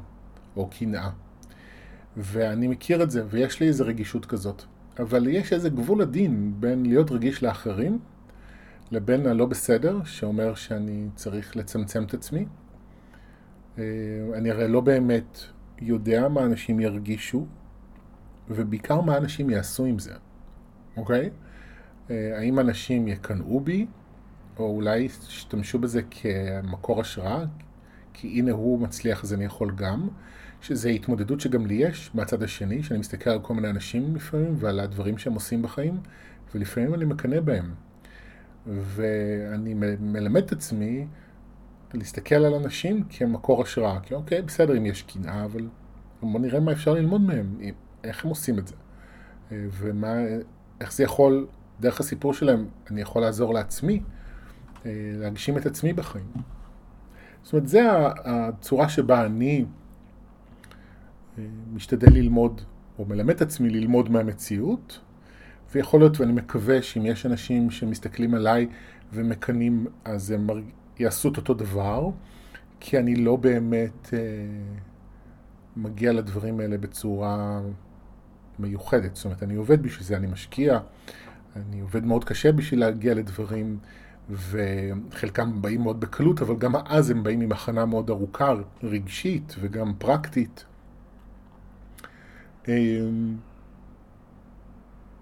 או 0.56 0.70
קנאה. 0.79 1.10
ואני 2.18 2.68
מכיר 2.68 3.03
את 3.03 3.12
זה, 3.12 3.24
ויש 3.29 3.60
לי 3.60 3.68
איזו 3.68 3.86
רגישות 3.86 4.25
כזאת. 4.25 4.63
אבל 5.00 5.27
יש 5.27 5.53
איזה 5.53 5.70
גבול 5.70 6.01
עדין 6.01 6.53
בין 6.60 6.86
להיות 6.86 7.12
רגיש 7.12 7.44
לאחרים, 7.44 8.00
לבין 8.91 9.27
הלא 9.27 9.46
בסדר, 9.46 10.03
שאומר 10.03 10.56
שאני 10.56 11.08
צריך 11.15 11.58
לצמצם 11.58 12.03
את 12.03 12.13
עצמי. 12.13 12.46
אני 14.34 14.51
הרי 14.51 14.68
לא 14.68 14.82
באמת 14.82 15.39
יודע 15.82 16.27
מה 16.27 16.46
אנשים 16.46 16.79
ירגישו, 16.79 17.46
ובעיקר 18.50 19.01
מה 19.01 19.18
אנשים 19.18 19.50
יעשו 19.50 19.86
עם 19.86 20.00
זה, 20.00 20.13
אוקיי? 20.98 21.29
אה, 22.10 22.38
האם 22.38 22.60
אנשים 22.60 23.08
יקנאו 23.08 23.60
בי, 23.60 23.86
או 24.60 24.75
אולי 24.75 24.98
ישתמשו 25.00 25.79
בזה 25.79 26.01
כמקור 26.12 27.01
השראה, 27.01 27.46
כי 28.13 28.27
הנה 28.27 28.51
הוא 28.51 28.79
מצליח 28.79 29.24
אז 29.24 29.34
אני 29.34 29.46
יכול 29.46 29.72
גם, 29.75 30.08
שזה 30.62 30.89
התמודדות 30.89 31.39
שגם 31.39 31.65
לי 31.65 31.74
יש 31.74 32.12
מהצד 32.13 32.44
השני, 32.44 32.84
שאני 32.84 33.00
מסתכל 33.00 33.29
על 33.29 33.39
כל 33.39 33.53
מיני 33.53 33.70
אנשים 33.70 34.15
לפעמים 34.15 34.56
ועל 34.58 34.79
הדברים 34.79 35.18
שהם 35.18 35.34
עושים 35.34 35.62
בחיים, 35.62 35.98
ולפעמים 36.56 36.94
אני 36.94 37.06
מקנא 37.06 37.39
בהם. 37.39 37.74
ואני 38.68 39.74
מלמד 40.00 40.44
את 40.44 40.51
עצמי 40.51 41.08
להסתכל 41.94 42.36
על 42.36 42.53
אנשים 42.53 43.03
כמקור 43.10 43.62
השראה, 43.62 44.00
כי 44.00 44.13
אוקיי, 44.13 44.41
בסדר 44.41 44.77
אם 44.77 44.86
יש 44.86 45.03
קנאה, 45.03 45.46
אבל 45.46 45.68
בוא 46.22 46.39
נראה 46.39 46.60
מה 46.60 46.72
אפשר 46.72 46.94
ללמוד 46.94 47.22
מהם, 47.22 47.58
איך 48.03 48.25
הם 48.25 48.29
עושים 48.29 48.60
את 48.60 48.68
זה, 48.68 48.75
אה, 49.51 49.65
ומה, 49.72 50.13
איך 50.82 50.94
זה 50.94 51.03
יכול, 51.03 51.48
דרך 51.79 52.00
הסיפור 52.00 52.34
שלהם, 52.34 52.68
אני 52.91 53.01
יכול 53.01 53.22
לעזור 53.22 53.53
לעצמי, 53.53 54.01
אה, 54.86 54.91
להגשים 55.15 55.58
את 55.58 55.65
עצמי 55.65 55.94
בחיים. 55.94 56.32
זאת 57.44 57.53
אומרת, 57.53 57.68
זה 57.68 57.82
הצורה 58.25 58.89
שבה 58.89 59.25
אני 59.25 59.65
אה, 61.38 61.44
משתדל 61.74 62.13
ללמוד, 62.13 62.62
או 63.00 63.06
מלמד 63.06 63.36
את 63.36 63.41
עצמי 63.41 63.70
ללמוד 63.70 64.12
מהמציאות, 64.12 65.00
ויכול 65.74 66.00
להיות, 66.00 66.20
ואני 66.20 66.34
מקווה 66.34 66.82
שאם 66.82 67.06
יש 67.06 67.25
אנשים 67.25 67.72
שמסתכלים 67.72 68.34
עליי 68.34 68.68
ומקנאים, 69.13 69.88
אז 70.06 70.32
הם 70.32 70.48
יעשו 71.00 71.29
את 71.29 71.38
אותו 71.38 71.53
דבר, 71.53 72.10
כי 72.79 73.00
אני 73.00 73.15
לא 73.15 73.36
באמת 73.36 74.13
מגיע 75.75 76.13
לדברים 76.13 76.60
האלה 76.60 76.77
בצורה 76.77 77.62
מיוחדת. 78.60 79.16
זאת 79.16 79.25
אומרת, 79.25 79.44
אני 79.44 79.56
עובד 79.56 79.84
בשביל 79.84 80.06
זה, 80.06 80.18
אני 80.18 80.28
משקיע, 80.28 80.80
אני 81.56 81.80
עובד 81.80 82.06
מאוד 82.06 82.24
קשה 82.24 82.51
בשביל 82.51 82.80
להגיע 82.80 83.13
לדברים, 83.13 83.80
וחלקם 84.30 85.62
באים 85.62 85.82
מאוד 85.82 86.00
בקלות, 86.00 86.42
אבל 86.42 86.56
גם 86.56 86.75
אז 86.75 87.10
הם 87.10 87.24
באים 87.24 87.42
עם 87.42 87.51
הכנה 87.51 87.86
מאוד 87.86 88.10
ארוכה, 88.10 88.54
רגשית 88.84 89.56
וגם 89.60 89.94
פרקטית. 89.98 90.66
אה, 92.68 93.00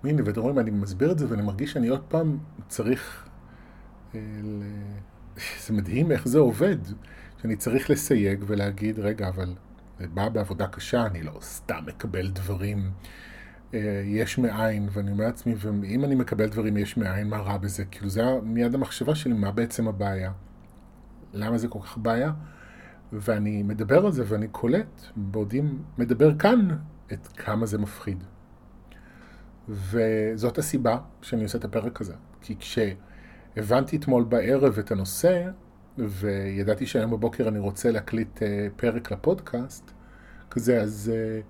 הנה, 0.04 0.22
ואתם 0.26 0.42
רואים, 0.42 0.60
אני 0.60 0.72
מסביר 0.72 1.12
את 1.12 1.20
זה 1.20 1.26
ואני 1.30 1.42
מרגיש 1.42 1.72
שאני 1.72 1.88
עוד 1.88 2.04
פעם 2.08 2.38
צריך 2.68 3.28
אה, 4.16 4.20
זה 5.66 5.74
מדהים 5.74 6.12
איך 6.12 6.28
זה 6.28 6.40
עובד, 6.40 6.78
שאני 7.42 7.56
צריך 7.56 7.90
לסייג 7.90 8.44
ולהגיד, 8.48 9.00
רגע, 9.00 9.28
אבל 9.28 9.54
בא 10.00 10.30
בעבודה 10.30 10.68
קשה, 10.68 11.06
אני 11.06 11.24
לא 11.24 11.38
סתם 11.42 11.84
מקבל 11.86 12.28
דברים 12.28 12.92
אה, 13.74 14.02
יש 14.06 14.38
מאין, 14.38 14.90
ואני 14.92 15.12
אומר 15.12 15.26
לעצמי, 15.26 15.56
ואם 15.58 16.04
אני 16.04 16.16
מקבל 16.16 16.50
דברים 16.50 16.78
יש 16.78 16.98
מאין, 16.98 17.30
מה 17.30 17.38
רע 17.38 17.58
בזה? 17.58 17.86
כאילו 17.86 18.10
זה 18.10 18.24
מיד 18.44 18.76
המחשבה 18.76 19.16
שלי, 19.16 19.34
מה 19.34 19.52
בעצם 19.52 19.88
הבעיה? 19.88 20.32
למה 21.34 21.58
זה 21.58 21.68
כל 21.68 21.80
כך 21.80 21.98
בעיה? 21.98 22.32
ואני 23.14 23.64
מדבר 23.64 24.06
על 24.06 24.12
זה 24.12 24.24
ואני 24.28 24.48
קולט, 24.48 25.02
בעודי 25.16 25.62
מדבר 25.98 26.38
כאן, 26.38 26.78
את 27.14 27.28
כמה 27.28 27.66
זה 27.66 27.78
מפחיד. 27.78 28.24
וזאת 29.70 30.58
הסיבה 30.58 30.98
שאני 31.22 31.44
עושה 31.44 31.58
את 31.58 31.66
הפרק 31.66 32.02
הזה. 32.02 32.14
כי 32.42 32.56
כש... 32.60 32.80
הבנתי 33.58 33.98
אתמול 33.98 34.24
בערב 34.24 34.80
את 34.80 34.92
הנושא, 34.92 35.50
וידעתי 35.98 36.86
שהיום 36.86 37.12
בבוקר 37.12 37.48
אני 37.48 37.60
רוצה 37.60 37.92
להקליט 37.92 38.44
אה, 38.44 38.68
פרק 38.76 39.12
לפודקאסט, 39.12 39.92
כזה, 40.52 40.82
אז 40.82 41.12
אה, 41.16 41.42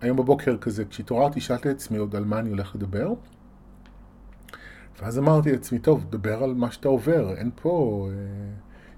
היום 0.00 0.16
בבוקר 0.16 0.56
כזה, 0.58 0.84
כשהתעוררתי, 0.84 1.40
שאלתי 1.40 1.70
את 1.70 1.74
עצמי 1.74 1.98
עוד 1.98 2.16
על 2.16 2.24
מה 2.24 2.38
אני 2.38 2.50
הולך 2.50 2.74
לדבר, 2.74 3.14
ואז 5.00 5.18
אמרתי 5.18 5.52
לעצמי, 5.52 5.78
טוב, 5.78 6.06
דבר 6.10 6.44
על 6.44 6.54
מה 6.54 6.70
שאתה 6.70 6.88
עובר, 6.88 7.34
אין 7.36 7.50
פה 7.62 8.08
אה, 8.10 8.16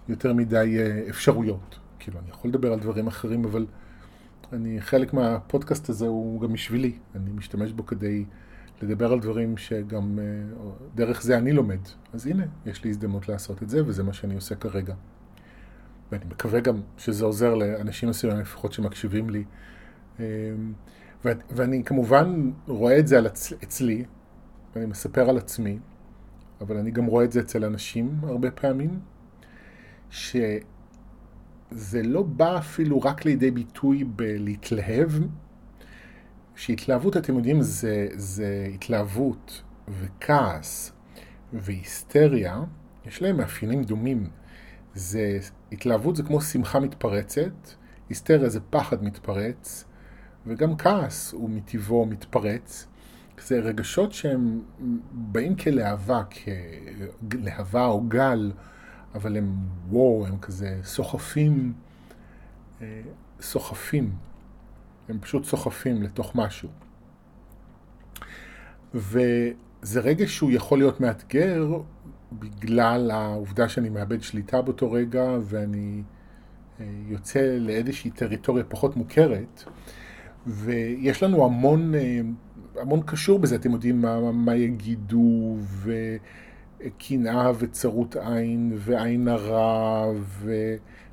יותר 0.09 0.33
מדי 0.33 0.79
אפשרויות. 1.09 1.79
כאילו, 1.99 2.19
אני 2.19 2.31
יכול 2.31 2.51
לדבר 2.51 2.73
על 2.73 2.79
דברים 2.79 3.07
אחרים, 3.07 3.45
אבל 3.45 3.67
אני, 4.53 4.81
חלק 4.81 5.15
מהפודקאסט 5.15 5.89
הזה 5.89 6.07
הוא 6.07 6.41
גם 6.41 6.53
בשבילי, 6.53 6.99
אני 7.15 7.31
משתמש 7.31 7.73
בו 7.73 7.87
כדי... 7.87 8.25
לדבר 8.83 9.13
על 9.13 9.21
דברים 9.21 9.57
שגם 9.57 10.19
אה, 10.19 10.25
דרך 10.95 11.23
זה 11.23 11.39
אני 11.39 11.53
לומד. 11.53 11.81
אז 12.13 12.27
הנה, 12.27 12.45
יש 12.67 12.85
לי 12.85 12.91
הזדמנות 12.91 13.29
לעשות 13.29 13.63
את 13.63 13.69
זה, 13.69 13.87
וזה 13.87 14.03
מה 14.03 14.13
שאני 14.13 14.35
עושה 14.35 14.55
כרגע. 14.55 14.95
ואני 16.13 16.25
מקווה 16.25 16.61
גם 16.61 16.81
שזה 16.99 17.25
עוזר 17.25 17.55
לאנשים 17.55 18.09
מסוימים 18.09 18.41
לפחות 18.41 18.73
שמקשיבים 18.73 19.31
לי. 19.31 19.45
אמ, 20.21 20.25
ואני 21.25 21.85
כמובן 21.85 22.51
רואה 22.67 22.99
את 22.99 23.09
זה 23.09 23.27
אצ... 23.27 23.53
אצלי, 23.53 24.05
ואני 24.75 24.87
מספר 24.87 25.29
על 25.31 25.37
עצמי, 25.37 25.79
אבל 26.61 26.77
אני 26.77 26.91
גם 26.91 27.07
רואה 27.07 27.25
את 27.25 27.33
זה 27.33 27.41
אצל 27.41 27.65
אנשים 27.65 28.19
הרבה 28.23 28.51
פעמים, 28.51 29.01
שזה 30.11 30.61
לא 32.05 32.23
בא 32.23 32.59
אפילו 32.59 33.03
רק 33.03 33.25
לידי 33.25 33.51
ביטוי 33.51 34.05
בלהתלהב 34.05 35.11
שהתלהבות, 36.59 37.17
אתם 37.17 37.37
יודעים, 37.37 37.63
זה, 37.63 38.09
זה 38.15 38.69
התלהבות 38.75 39.63
וכעס 39.89 40.93
והיסטריה, 41.53 42.63
יש 43.07 43.23
להם 43.23 43.37
מאפיינים 43.37 43.85
דומים. 43.85 44.31
זה, 44.95 45.39
התלהבות 45.73 46.17
זה 46.17 46.23
כמו 46.23 46.41
שמחה 46.41 46.81
מתפרצת, 46.81 47.53
היסטריה 48.09 48.49
זה 48.49 48.61
פחד 48.71 49.05
מתפרץ, 49.05 49.85
וגם 50.47 50.77
כעס 50.77 51.33
הוא 51.33 51.51
מטבעו 51.51 52.07
מתפרץ. 52.07 52.87
זה 53.41 53.61
רגשות 53.61 54.13
שהם 54.13 54.61
באים 55.13 55.57
כלהבה, 55.57 56.23
כלהבה 57.31 57.87
או 57.87 58.01
גל, 58.01 58.53
אבל 59.15 59.37
הם 59.37 59.57
וואו, 59.89 60.27
הם 60.27 60.39
כזה 60.39 60.81
סוחפים, 60.83 61.73
אה, 62.81 63.01
סוחפים 63.41 64.13
הם 65.09 65.19
פשוט 65.21 65.45
סוחפים 65.45 66.03
לתוך 66.03 66.33
משהו. 66.35 66.69
וזה 68.95 70.01
רגע 70.01 70.27
שהוא 70.27 70.51
יכול 70.51 70.79
להיות 70.79 71.01
מאתגר 71.01 71.67
בגלל 72.33 73.11
העובדה 73.11 73.69
שאני 73.69 73.89
מאבד 73.89 74.23
שליטה 74.23 74.63
באותו 74.63 74.93
רגע 74.93 75.37
ואני 75.43 76.03
אה, 76.81 76.87
יוצא 77.09 77.57
לאיזושהי 77.61 78.11
טריטוריה 78.11 78.65
פחות 78.65 78.97
מוכרת 78.97 79.65
ויש 80.47 81.23
לנו 81.23 81.45
המון, 81.45 81.95
אה, 81.95 82.21
המון 82.77 83.03
קשור 83.07 83.39
בזה, 83.39 83.55
אתם 83.55 83.73
יודעים 83.73 84.03
מה, 84.03 84.33
מה 84.33 84.57
יגידו 84.57 85.57
וקנאה 86.87 87.53
וצרות 87.59 88.17
עין 88.17 88.73
ועין 88.77 89.29
הרע 89.29 90.13
ו... 90.15 90.53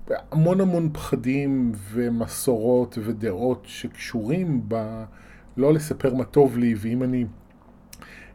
המון 0.08 0.62
המון 0.62 0.90
פחדים 0.94 1.72
ומסורות 1.92 2.98
ודעות 3.02 3.64
שקשורים 3.66 4.62
ב... 4.68 5.04
לא 5.58 5.74
לספר 5.74 6.14
מה 6.14 6.24
טוב 6.24 6.58
לי, 6.58 6.76
ואם 6.78 7.04
אני 7.04 7.26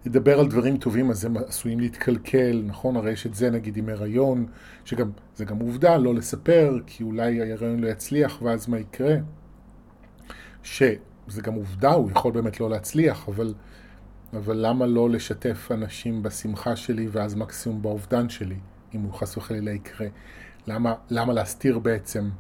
אדבר 0.07 0.41
על 0.41 0.49
דברים 0.49 0.77
טובים 0.77 1.11
אז 1.11 1.25
הם 1.25 1.37
עשויים 1.37 1.81
להתקלקל, 1.81 2.63
נכון? 2.67 2.97
הרי 2.97 3.13
יש 3.13 3.27
את 3.27 3.35
זה 3.35 3.51
נגיד 3.51 3.77
עם 3.77 3.89
הריון, 3.89 4.47
שגם, 4.85 5.11
זה 5.37 5.45
גם 5.45 5.59
עובדה, 5.59 5.97
לא 5.97 6.15
לספר, 6.15 6.79
כי 6.87 7.03
אולי 7.03 7.41
ההריון 7.41 7.81
לא 7.81 7.89
יצליח 7.89 8.43
ואז 8.43 8.69
מה 8.69 8.79
יקרה? 8.79 9.15
שזה 10.63 11.43
גם 11.43 11.55
עובדה, 11.55 11.93
הוא 11.93 12.11
יכול 12.11 12.33
באמת 12.33 12.61
לא 12.61 12.71
להצליח, 12.71 13.29
אבל, 13.29 13.55
אבל 14.33 14.67
למה 14.67 14.87
לא 14.87 15.11
לשתף 15.11 15.69
אנשים 15.75 16.23
בשמחה 16.23 16.77
שלי 16.77 17.09
ואז 17.11 17.35
מקסימום 17.35 17.83
באובדן 17.83 18.29
שלי, 18.29 18.57
אם 18.95 19.01
הוא 19.01 19.13
חס 19.13 19.37
וחלילה 19.37 19.71
יקרה? 19.71 20.07
למה, 20.67 20.95
למה 21.11 21.33
להסתיר 21.33 21.79
בעצם 21.79 22.31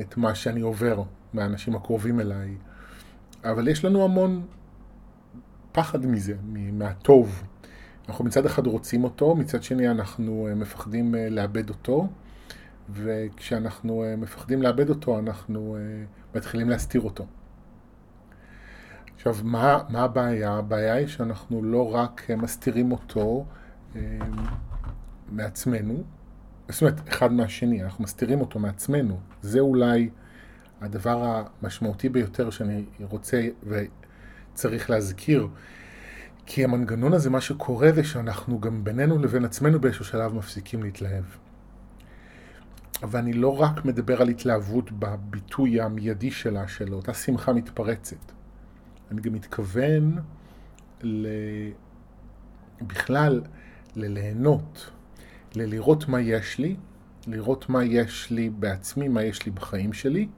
את 0.00 0.16
מה 0.16 0.34
שאני 0.34 0.60
עובר 0.60 1.02
מהאנשים 1.32 1.76
הקרובים 1.76 2.20
אליי, 2.20 2.54
אבל 3.44 3.68
יש 3.68 3.84
לנו 3.84 4.04
המון 4.04 4.46
פחד 5.72 6.06
מזה, 6.06 6.34
מהטוב. 6.72 7.42
אנחנו 8.08 8.24
מצד 8.24 8.46
אחד 8.46 8.66
רוצים 8.66 9.04
אותו, 9.04 9.34
מצד 9.34 9.62
שני 9.62 9.90
אנחנו 9.90 10.48
מפחדים 10.56 11.14
לאבד 11.30 11.68
אותו, 11.68 12.08
וכשאנחנו 12.90 14.04
מפחדים 14.18 14.62
לאבד 14.62 14.88
אותו, 14.88 15.18
אנחנו 15.18 15.76
מתחילים 16.34 16.70
להסתיר 16.70 17.00
אותו. 17.00 17.26
עכשיו, 19.14 19.36
מה, 19.44 19.78
מה 19.88 20.02
הבעיה? 20.02 20.52
הבעיה 20.52 20.94
היא 20.94 21.06
שאנחנו 21.06 21.62
לא 21.62 21.94
רק 21.94 22.30
מסתירים 22.30 22.92
אותו 22.92 23.44
אה, 23.96 24.00
מעצמנו, 25.32 26.02
זאת 26.68 26.82
אומרת, 26.82 27.08
אחד 27.08 27.32
מהשני, 27.32 27.84
אנחנו 27.84 28.04
מסתירים 28.04 28.40
אותו 28.40 28.58
מעצמנו. 28.58 29.20
זה 29.42 29.60
אולי 29.60 30.10
הדבר 30.80 31.44
המשמעותי 31.62 32.08
ביותר 32.08 32.50
שאני 32.50 32.84
רוצה 33.00 33.48
וצריך 33.62 34.90
להזכיר. 34.90 35.48
כי 36.46 36.64
המנגנון 36.64 37.12
הזה, 37.12 37.30
מה 37.30 37.40
שקורה 37.40 37.92
זה 37.92 38.04
שאנחנו 38.04 38.60
גם 38.60 38.84
בינינו 38.84 39.18
לבין 39.18 39.44
עצמנו 39.44 39.80
באיזשהו 39.80 40.04
שלב 40.04 40.34
מפסיקים 40.34 40.82
להתלהב. 40.82 41.24
ואני 43.02 43.32
לא 43.32 43.60
רק 43.60 43.84
מדבר 43.84 44.22
על 44.22 44.28
התלהבות 44.28 44.92
בביטוי 44.92 45.80
המיידי 45.80 46.30
שלה, 46.30 46.68
של 46.68 46.94
אותה 46.94 47.14
שמחה 47.14 47.52
מתפרצת. 47.52 48.32
אני 49.10 49.20
גם 49.20 49.32
מתכוון 49.32 50.18
ל... 51.02 51.26
בכלל 52.82 53.42
לליהנות, 53.96 54.90
ללראות 55.56 56.08
מה 56.08 56.20
יש 56.20 56.58
לי, 56.58 56.76
לראות 57.26 57.68
מה 57.68 57.84
יש 57.84 58.30
לי 58.30 58.50
בעצמי, 58.50 59.08
מה 59.08 59.22
יש 59.22 59.46
לי 59.46 59.52
בחיים 59.52 59.92
שלי, 59.92 60.28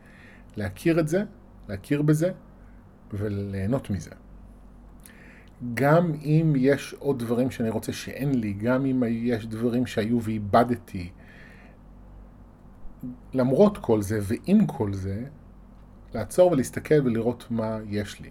להכיר 0.57 1.01
את 1.01 1.09
זה, 1.09 1.25
להכיר 1.69 2.03
בזה 2.03 2.33
וליהנות 3.13 3.91
מזה. 3.91 4.11
גם 5.75 6.13
אם 6.15 6.53
יש 6.57 6.95
עוד 6.99 7.19
דברים 7.19 7.51
שאני 7.51 7.71
רוצה 7.71 7.93
שאין 7.93 8.41
לי, 8.41 8.53
גם 8.53 8.87
אם 8.87 9.03
יש 9.09 9.47
דברים 9.47 9.87
שהיו 9.87 10.23
ואיבדתי, 10.23 11.11
למרות 13.35 13.79
כל 13.79 14.03
זה 14.03 14.19
ועם 14.23 14.67
כל 14.67 14.95
זה, 14.95 15.25
לעצור 16.15 16.53
ולהסתכל 16.53 17.01
ולראות 17.05 17.47
מה 17.51 17.79
יש 17.89 18.21
לי. 18.21 18.31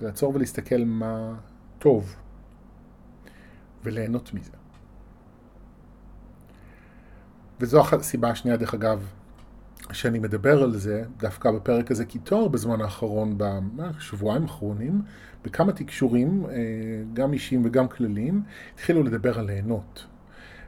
לעצור 0.00 0.34
ולהסתכל 0.34 0.84
מה 0.84 1.34
טוב, 1.78 2.16
וליהנות 3.84 4.34
מזה. 4.34 4.61
וזו 7.62 7.82
הסיבה 7.92 8.30
השנייה, 8.30 8.56
דרך 8.56 8.74
אגב, 8.74 9.08
שאני 9.92 10.18
מדבר 10.18 10.62
על 10.62 10.76
זה 10.76 11.04
דווקא 11.16 11.50
בפרק 11.50 11.90
הזה, 11.90 12.04
כי 12.04 12.18
תואר 12.18 12.48
בזמן 12.48 12.80
האחרון, 12.80 13.38
בשבועיים 13.76 14.42
האחרונים, 14.42 15.02
בכמה 15.44 15.72
תקשורים, 15.72 16.46
אה, 16.46 16.52
גם 17.12 17.32
אישיים 17.32 17.62
וגם 17.64 17.88
כלליים, 17.88 18.42
התחילו 18.74 19.02
לדבר 19.02 19.38
על 19.38 19.46
ליהנות. 19.46 20.06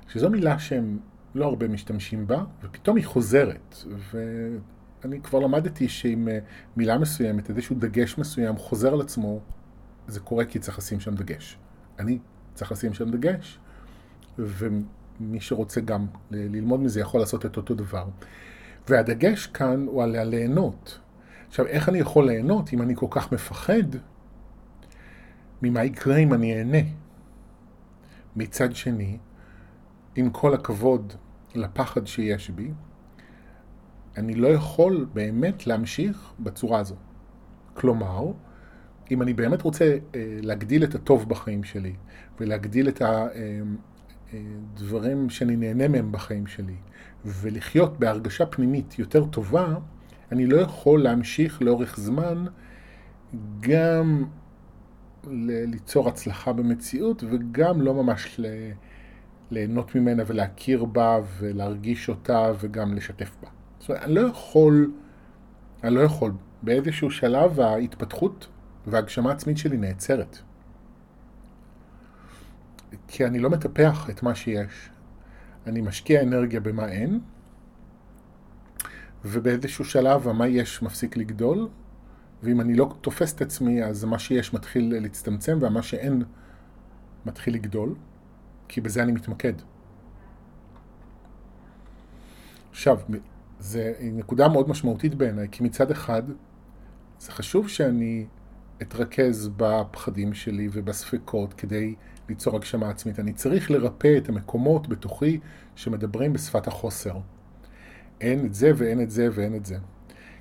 שזו 0.09 0.31
מילה 0.31 0.59
שהם 0.59 0.99
לא 1.35 1.45
הרבה 1.45 1.69
משתמשים 1.69 2.27
בה, 2.27 2.45
ופתאום 2.63 2.97
היא 2.97 3.07
חוזרת. 3.07 3.77
ואני 4.13 5.21
כבר 5.21 5.39
למדתי 5.39 5.89
שעם 5.89 6.29
אה, 6.29 6.39
מילה 6.77 6.99
מסוימת, 6.99 7.51
איזשהו 7.51 7.77
דגש 7.79 8.19
מסוים 8.19 8.57
חוזר 8.57 8.93
על 8.93 9.01
עצמו, 9.01 9.41
זה 10.07 10.21
קורה 10.21 10.45
כי 10.45 10.59
צריך 10.59 10.79
לשים 10.79 11.01
שם 11.01 11.15
דגש. 11.15 11.59
אני 11.99 12.19
צריך 12.55 12.73
לשים 12.73 12.95
שם 12.95 13.11
דגש, 13.11 13.59
ומי 15.21 15.41
שרוצה 15.41 15.81
גם 15.81 16.07
ללמוד 16.31 16.81
מזה 16.81 17.01
יכול 17.01 17.21
לעשות 17.21 17.47
את 17.47 17.57
אותו 17.57 17.75
דבר. 17.75 18.05
והדגש 18.89 19.47
כאן 19.47 19.87
הוא 19.87 20.03
על 20.03 20.17
הליהנות. 20.17 20.99
עכשיו, 21.49 21.67
איך 21.67 21.89
אני 21.89 21.99
יכול 21.99 22.27
ליהנות 22.27 22.73
אם 22.73 22.83
אני 22.83 22.97
כל 22.97 23.07
כך 23.11 23.33
מפחד 23.33 23.83
ממה 25.63 25.85
יקרה 25.85 26.17
אם 26.17 26.35
אני 26.35 26.59
אהנה? 26.59 26.79
מצד 28.37 28.75
שני, 28.75 29.19
עם 30.17 30.31
כל 30.31 30.55
הכבוד 30.55 31.13
לפחד 31.55 32.07
שיש 32.07 32.51
בי, 32.51 32.71
אני 34.17 34.35
לא 34.35 34.49
יכול 34.49 35.07
באמת 35.13 35.67
להמשיך 35.67 36.33
בצורה 36.41 36.79
הזו. 36.79 36.95
כלומר, 37.75 38.33
אם 39.11 39.23
אני 39.23 39.35
באמת 39.35 39.63
רוצה 39.63 39.85
אה, 40.15 40.39
להגדיל 40.43 40.85
את 40.85 40.95
הטוב 40.95 41.29
בחיים 41.29 41.65
שלי, 41.65 41.93
ולהגדיל 42.41 42.89
את 42.89 43.03
הדברים 43.03 43.94
אה, 44.35 45.29
שאני 45.29 45.57
נהנה 45.57 45.89
מהם 45.89 46.13
בחיים 46.13 46.47
שלי, 46.47 46.77
ולחיות 47.25 47.99
בהרגשה 47.99 48.47
פנימית 48.47 48.99
יותר 48.99 49.25
טובה, 49.25 49.75
אני 50.33 50.47
לא 50.47 50.57
יכול 50.57 51.03
להמשיך 51.03 51.63
לאורך 51.63 51.97
זמן 52.01 52.45
גם 53.61 54.25
ליצור 55.43 56.09
הצלחה 56.09 56.53
במציאות 56.53 57.25
וגם 57.31 57.81
לא 57.81 57.95
ממש 57.95 58.41
ליהנות 59.51 59.95
ממנה 59.95 60.23
ולהכיר 60.27 60.85
בה 60.85 61.19
ולהרגיש 61.39 62.09
אותה 62.09 62.53
וגם 62.61 62.95
לשתף 62.95 63.37
בה. 63.43 63.49
זאת 63.79 63.89
אומרת, 63.89 64.03
אני 64.03 64.15
לא 64.15 64.21
יכול, 64.21 64.93
אני 65.85 65.95
לא 65.95 66.01
יכול, 66.01 66.33
באיזשהו 66.63 67.11
שלב 67.11 67.61
ההתפתחות 67.61 68.49
וההגשמה 68.87 69.31
העצמית 69.31 69.59
שלי 69.59 69.77
נעצרת. 69.77 70.39
כי 73.09 73.27
אני 73.27 73.39
לא 73.39 73.51
מטפח 73.51 74.11
את 74.11 74.23
מה 74.23 74.35
שיש. 74.35 74.91
אני 75.67 75.81
משקיע 75.81 76.23
אנרגיה 76.23 76.61
במה 76.61 76.89
אין, 76.89 77.21
ובאיזשהו 79.25 79.85
שלב 79.85 80.29
המה 80.29 80.47
יש 80.47 80.83
מפסיק 80.83 81.17
לגדול, 81.17 81.69
ואם 82.43 82.61
אני 82.61 82.75
לא 82.75 82.95
תופס 83.01 83.35
את 83.35 83.41
עצמי, 83.41 83.85
אז 83.85 84.05
מה 84.05 84.19
שיש 84.19 84.55
מתחיל 84.55 85.01
להצטמצם, 85.01 85.59
ומה 85.61 85.83
שאין 85.83 86.23
מתחיל 87.27 87.55
לגדול, 87.55 87.95
כי 88.69 88.81
בזה 88.81 89.03
אני 89.03 89.13
מתמקד. 89.13 89.53
עכשיו, 92.71 92.99
זו 93.61 93.81
נקודה 94.03 94.49
מאוד 94.49 94.69
משמעותית 94.69 95.15
בעיניי, 95.15 95.49
כי 95.51 95.65
מצד 95.65 95.91
אחד, 95.91 96.23
זה 97.19 97.33
חשוב 97.33 97.69
שאני 97.69 98.27
אתרכז 98.83 99.51
בפחדים 99.57 100.35
שלי 100.35 100.69
ובספקות 100.73 101.55
כדי 101.55 101.95
ליצור 102.29 102.57
הגשמה 102.57 102.91
עצמית. 102.91 103.21
אני 103.21 103.33
צריך 103.33 103.71
לרפא 103.71 104.17
את 104.19 104.29
המקומות 104.29 104.89
בתוכי 104.89 105.41
שמדברים 105.77 106.33
בשפת 106.33 106.67
החוסר. 106.67 107.17
אין 108.21 108.47
את 108.47 108.55
זה 108.55 108.73
ואין 108.77 109.01
את 109.01 109.11
זה 109.11 109.29
ואין 109.33 109.55
את 109.55 109.67
זה, 109.67 109.77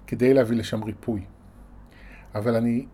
כדי 0.07 0.33
להביא 0.33 0.57
לשם 0.57 0.83
ריפוי. 0.83 1.21
אבל 2.35 2.55
אני 2.55 2.85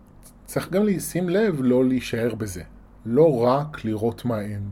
צריך 0.45 0.69
גם 0.69 0.84
לשים 0.84 1.30
לב 1.30 1.62
לא 1.62 1.86
להישאר 1.86 2.36
בזה. 2.36 2.63
לא 3.06 3.43
רק 3.43 3.86
לראות 3.86 4.25
מה 4.25 4.41
אין, 4.41 4.69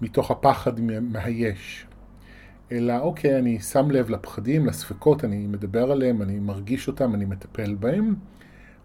מתוך 0.00 0.30
הפחד 0.30 0.80
מהיש. 1.00 1.86
אלא 2.72 2.98
אוקיי, 2.98 3.38
אני 3.38 3.60
שם 3.60 3.90
לב 3.90 4.10
לפחדים, 4.10 4.66
לספקות, 4.66 5.24
אני 5.24 5.46
מדבר 5.46 5.92
עליהם, 5.92 6.22
אני 6.22 6.38
מרגיש 6.38 6.88
אותם, 6.88 7.14
אני 7.14 7.24
מטפל 7.24 7.74
בהם, 7.74 8.14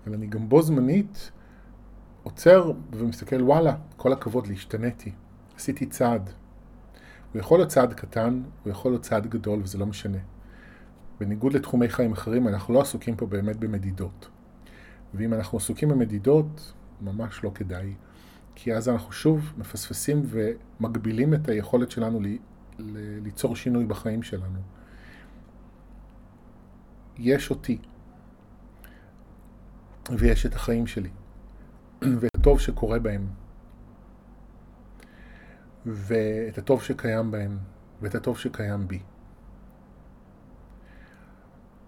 אבל 0.05 0.15
אני 0.15 0.27
גם 0.27 0.49
בו 0.49 0.61
זמנית 0.61 1.31
עוצר 2.23 2.71
ומסתכל, 2.93 3.41
וואלה, 3.41 3.75
כל 3.97 4.13
הכבוד, 4.13 4.47
להשתניתי. 4.47 5.11
עשיתי 5.55 5.85
צעד. 5.85 6.29
הוא 7.33 7.39
יכול 7.39 7.59
להיות 7.59 7.69
צעד 7.69 7.93
קטן, 7.93 8.43
הוא 8.63 8.71
יכול 8.71 8.91
להיות 8.91 9.01
צעד 9.01 9.27
גדול, 9.27 9.59
וזה 9.63 9.77
לא 9.77 9.85
משנה. 9.85 10.17
בניגוד 11.19 11.53
לתחומי 11.53 11.89
חיים 11.89 12.11
אחרים, 12.11 12.47
אנחנו 12.47 12.73
לא 12.73 12.81
עסוקים 12.81 13.15
פה 13.15 13.25
באמת 13.25 13.55
במדידות. 13.55 14.29
ואם 15.13 15.33
אנחנו 15.33 15.57
עסוקים 15.57 15.89
במדידות, 15.89 16.73
ממש 17.01 17.43
לא 17.43 17.51
כדאי. 17.55 17.93
כי 18.55 18.73
אז 18.73 18.89
אנחנו 18.89 19.11
שוב 19.11 19.53
מפספסים 19.57 20.23
ומגבילים 20.25 21.33
את 21.33 21.49
היכולת 21.49 21.91
שלנו 21.91 22.19
ל- 22.19 22.37
ל- 22.79 23.19
ליצור 23.23 23.55
שינוי 23.55 23.85
בחיים 23.85 24.23
שלנו. 24.23 24.59
יש 27.17 27.49
אותי, 27.49 27.77
ויש 30.17 30.45
את 30.45 30.55
החיים 30.55 30.87
שלי, 30.87 31.09
ואת 32.19 32.35
הטוב 32.35 32.59
שקורה 32.59 32.99
בהם, 32.99 33.27
ואת 35.85 36.57
הטוב 36.57 36.83
שקיים 36.83 37.31
בהם, 37.31 37.57
ואת 38.01 38.15
הטוב 38.15 38.37
שקיים 38.37 38.87
בי. 38.87 38.99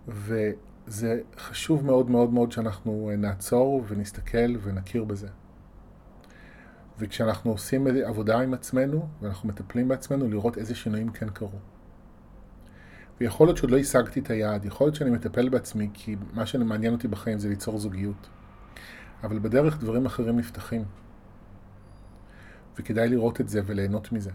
וזה 0.07 1.21
חשוב 1.37 1.85
מאוד 1.85 2.09
מאוד 2.09 2.33
מאוד 2.33 2.51
שאנחנו 2.51 3.11
נעצור 3.17 3.83
ונסתכל 3.87 4.55
ונכיר 4.61 5.03
בזה. 5.03 5.27
וכשאנחנו 6.99 7.51
עושים 7.51 7.87
עבודה 7.87 8.39
עם 8.39 8.53
עצמנו, 8.53 9.07
ואנחנו 9.21 9.49
מטפלים 9.49 9.87
בעצמנו, 9.87 10.29
לראות 10.29 10.57
איזה 10.57 10.75
שינויים 10.75 11.09
כן 11.09 11.29
קרו. 11.29 11.59
ויכול 13.19 13.47
להיות 13.47 13.57
שעוד 13.57 13.71
לא 13.71 13.77
השגתי 13.77 14.19
את 14.19 14.29
היעד, 14.29 14.65
יכול 14.65 14.87
להיות 14.87 14.95
שאני 14.95 15.09
מטפל 15.09 15.49
בעצמי, 15.49 15.89
כי 15.93 16.15
מה 16.33 16.45
שמעניין 16.45 16.93
אותי 16.93 17.07
בחיים 17.07 17.39
זה 17.39 17.49
ליצור 17.49 17.79
זוגיות. 17.79 18.29
אבל 19.25 19.39
בדרך 19.39 19.79
דברים 19.79 20.05
אחרים 20.05 20.39
נפתחים. 20.39 20.83
וכדאי 22.79 23.09
לראות 23.09 23.41
את 23.41 23.49
זה 23.49 23.61
וליהנות 23.65 24.11
מזה. 24.11 24.31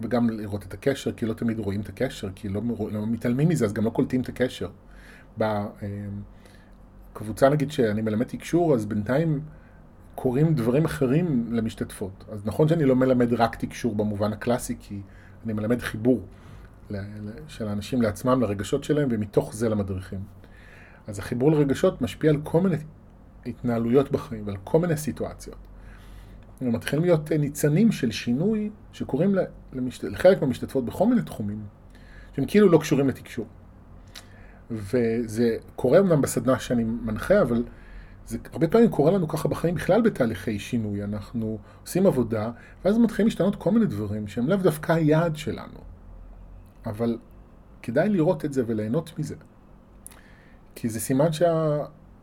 וגם 0.00 0.30
לראות 0.30 0.64
את 0.64 0.74
הקשר, 0.74 1.12
כי 1.12 1.26
לא 1.26 1.34
תמיד 1.34 1.58
רואים 1.58 1.80
את 1.80 1.88
הקשר, 1.88 2.28
כי 2.34 2.48
לא, 2.48 2.62
לא 2.92 3.06
מתעלמים 3.06 3.48
מזה, 3.48 3.64
אז 3.64 3.72
גם 3.72 3.84
לא 3.84 3.90
קולטים 3.90 4.20
את 4.20 4.28
הקשר. 4.28 4.70
בקבוצה 7.12 7.48
נגיד 7.48 7.70
שאני 7.70 8.02
מלמד 8.02 8.26
תקשור, 8.26 8.74
אז 8.74 8.86
בינתיים 8.86 9.40
קורים 10.14 10.54
דברים 10.54 10.84
אחרים 10.84 11.48
למשתתפות. 11.52 12.24
אז 12.32 12.46
נכון 12.46 12.68
שאני 12.68 12.84
לא 12.84 12.96
מלמד 12.96 13.32
רק 13.32 13.56
תקשור 13.56 13.94
במובן 13.94 14.32
הקלאסי, 14.32 14.76
כי 14.80 15.00
אני 15.44 15.52
מלמד 15.52 15.82
חיבור 15.82 16.20
של 17.48 17.68
האנשים 17.68 18.02
לעצמם, 18.02 18.40
לרגשות 18.40 18.84
שלהם, 18.84 19.08
ומתוך 19.10 19.54
זה 19.54 19.68
למדריכים. 19.68 20.20
אז 21.06 21.18
החיבור 21.18 21.52
לרגשות 21.52 22.02
משפיע 22.02 22.30
על 22.30 22.40
כל 22.42 22.60
מיני 22.60 22.76
התנהלויות 23.46 24.12
בחיים 24.12 24.46
ועל 24.46 24.56
כל 24.64 24.78
מיני 24.78 24.96
סיטואציות. 24.96 25.56
מתחילים 26.60 27.04
להיות 27.04 27.32
ניצנים 27.32 27.92
של 27.92 28.10
שינוי 28.10 28.70
שקורים 28.92 29.34
למשת... 29.72 30.04
לחלק 30.04 30.40
מהמשתתפות 30.40 30.84
בכל 30.84 31.06
מיני 31.06 31.22
תחומים, 31.22 31.62
שהם 32.36 32.44
כאילו 32.46 32.68
לא 32.68 32.78
קשורים 32.78 33.08
לתקשור. 33.08 33.46
וזה 34.70 35.56
קורה 35.76 35.98
אמנם 35.98 36.22
בסדנה 36.22 36.58
שאני 36.58 36.84
מנחה, 36.84 37.42
אבל 37.42 37.64
זה 38.26 38.38
הרבה 38.52 38.68
פעמים 38.68 38.90
קורה 38.90 39.12
לנו 39.12 39.28
ככה 39.28 39.48
בחיים 39.48 39.74
בכלל 39.74 40.02
בתהליכי 40.02 40.58
שינוי. 40.58 41.04
אנחנו 41.04 41.58
עושים 41.82 42.06
עבודה, 42.06 42.50
ואז 42.84 42.98
מתחילים 42.98 43.26
להשתנות 43.26 43.56
כל 43.56 43.70
מיני 43.70 43.86
דברים 43.86 44.28
שהם 44.28 44.48
לאו 44.48 44.56
דווקא 44.56 44.92
היעד 44.92 45.36
שלנו. 45.36 45.78
אבל 46.86 47.18
כדאי 47.82 48.08
לראות 48.08 48.44
את 48.44 48.52
זה 48.52 48.62
וליהנות 48.66 49.18
מזה. 49.18 49.34
כי 50.74 50.88
זה 50.88 51.00
סימן 51.00 51.32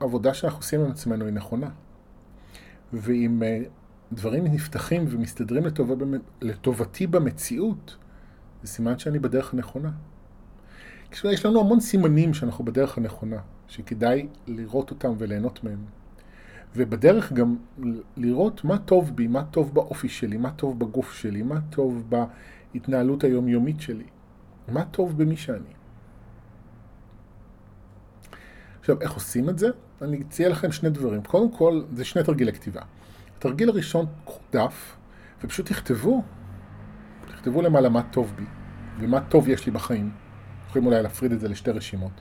שהעבודה 0.01 0.33
שאנחנו 0.33 0.59
עושים 0.59 0.81
עם 0.81 0.91
עצמנו 0.91 1.25
היא 1.25 1.33
נכונה. 1.33 1.69
ואם 2.93 3.43
אה, 3.43 3.59
דברים 4.11 4.43
נפתחים 4.43 5.05
ומסתדרים 5.09 5.65
לטוב... 5.65 5.91
לטובתי 6.41 7.07
במציאות, 7.07 7.97
זה 8.63 8.67
סימן 8.67 8.99
שאני 8.99 9.19
בדרך 9.19 9.53
הנכונה. 9.53 9.91
יש 11.23 11.45
לנו 11.45 11.59
המון 11.59 11.79
סימנים 11.79 12.33
שאנחנו 12.33 12.65
בדרך 12.65 12.97
הנכונה, 12.97 13.37
שכדאי 13.67 14.27
לראות 14.47 14.89
אותם 14.89 15.13
וליהנות 15.17 15.63
מהם. 15.63 15.85
ובדרך 16.75 17.33
גם 17.33 17.55
לראות 18.17 18.63
מה 18.63 18.77
טוב 18.77 19.15
בי, 19.15 19.27
מה 19.27 19.43
טוב 19.43 19.73
באופי 19.73 20.09
שלי, 20.09 20.37
מה 20.37 20.51
טוב 20.51 20.79
בגוף 20.79 21.13
שלי, 21.13 21.41
מה 21.41 21.59
טוב 21.69 22.03
בהתנהלות 22.09 23.23
היומיומית 23.23 23.81
שלי, 23.81 24.05
מה 24.67 24.85
טוב 24.85 25.17
במי 25.17 25.37
שאני. 25.37 25.73
עכשיו, 28.79 29.01
איך 29.01 29.11
עושים 29.11 29.49
את 29.49 29.59
זה? 29.59 29.69
אני 30.01 30.21
אציע 30.21 30.49
לכם 30.49 30.71
שני 30.71 30.89
דברים. 30.89 31.23
קודם 31.23 31.51
כל, 31.51 31.81
זה 31.93 32.05
שני 32.05 32.23
תרגילי 32.23 32.53
כתיבה. 32.53 32.81
התרגיל 33.37 33.69
הראשון, 33.69 34.05
קחו 34.25 34.39
דף, 34.51 34.95
ופשוט 35.43 35.65
תכתבו, 35.65 36.23
תכתבו 37.27 37.61
למעלה 37.61 37.89
מה 37.89 38.03
טוב 38.03 38.33
בי, 38.35 38.43
ומה 38.99 39.21
טוב 39.21 39.49
יש 39.49 39.65
לי 39.65 39.71
בחיים. 39.71 40.11
יכולים 40.67 40.87
אולי 40.87 41.03
להפריד 41.03 41.31
את 41.31 41.39
זה 41.39 41.49
לשתי 41.49 41.71
רשימות. 41.71 42.11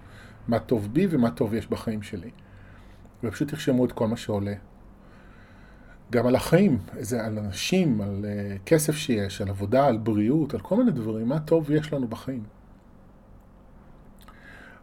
מה 0.48 0.58
טוב 0.58 0.88
בי 0.92 1.06
ומה 1.10 1.30
טוב 1.30 1.54
יש 1.54 1.66
בחיים 1.66 2.02
שלי. 2.02 2.30
ופשוט 3.24 3.48
תרשמו 3.48 3.84
את 3.84 3.92
כל 3.92 4.08
מה 4.08 4.16
שעולה. 4.16 4.54
גם 6.12 6.26
על 6.26 6.36
החיים, 6.36 6.78
איזה, 6.96 7.24
על 7.24 7.38
אנשים, 7.38 8.00
על 8.00 8.24
uh, 8.24 8.58
כסף 8.66 8.96
שיש, 8.96 9.40
על 9.40 9.48
עבודה, 9.48 9.86
על 9.86 9.98
בריאות, 9.98 10.54
על 10.54 10.60
כל 10.60 10.76
מיני 10.76 10.90
דברים, 10.90 11.28
מה 11.28 11.40
טוב 11.40 11.70
יש 11.70 11.92
לנו 11.92 12.08
בחיים. 12.08 12.42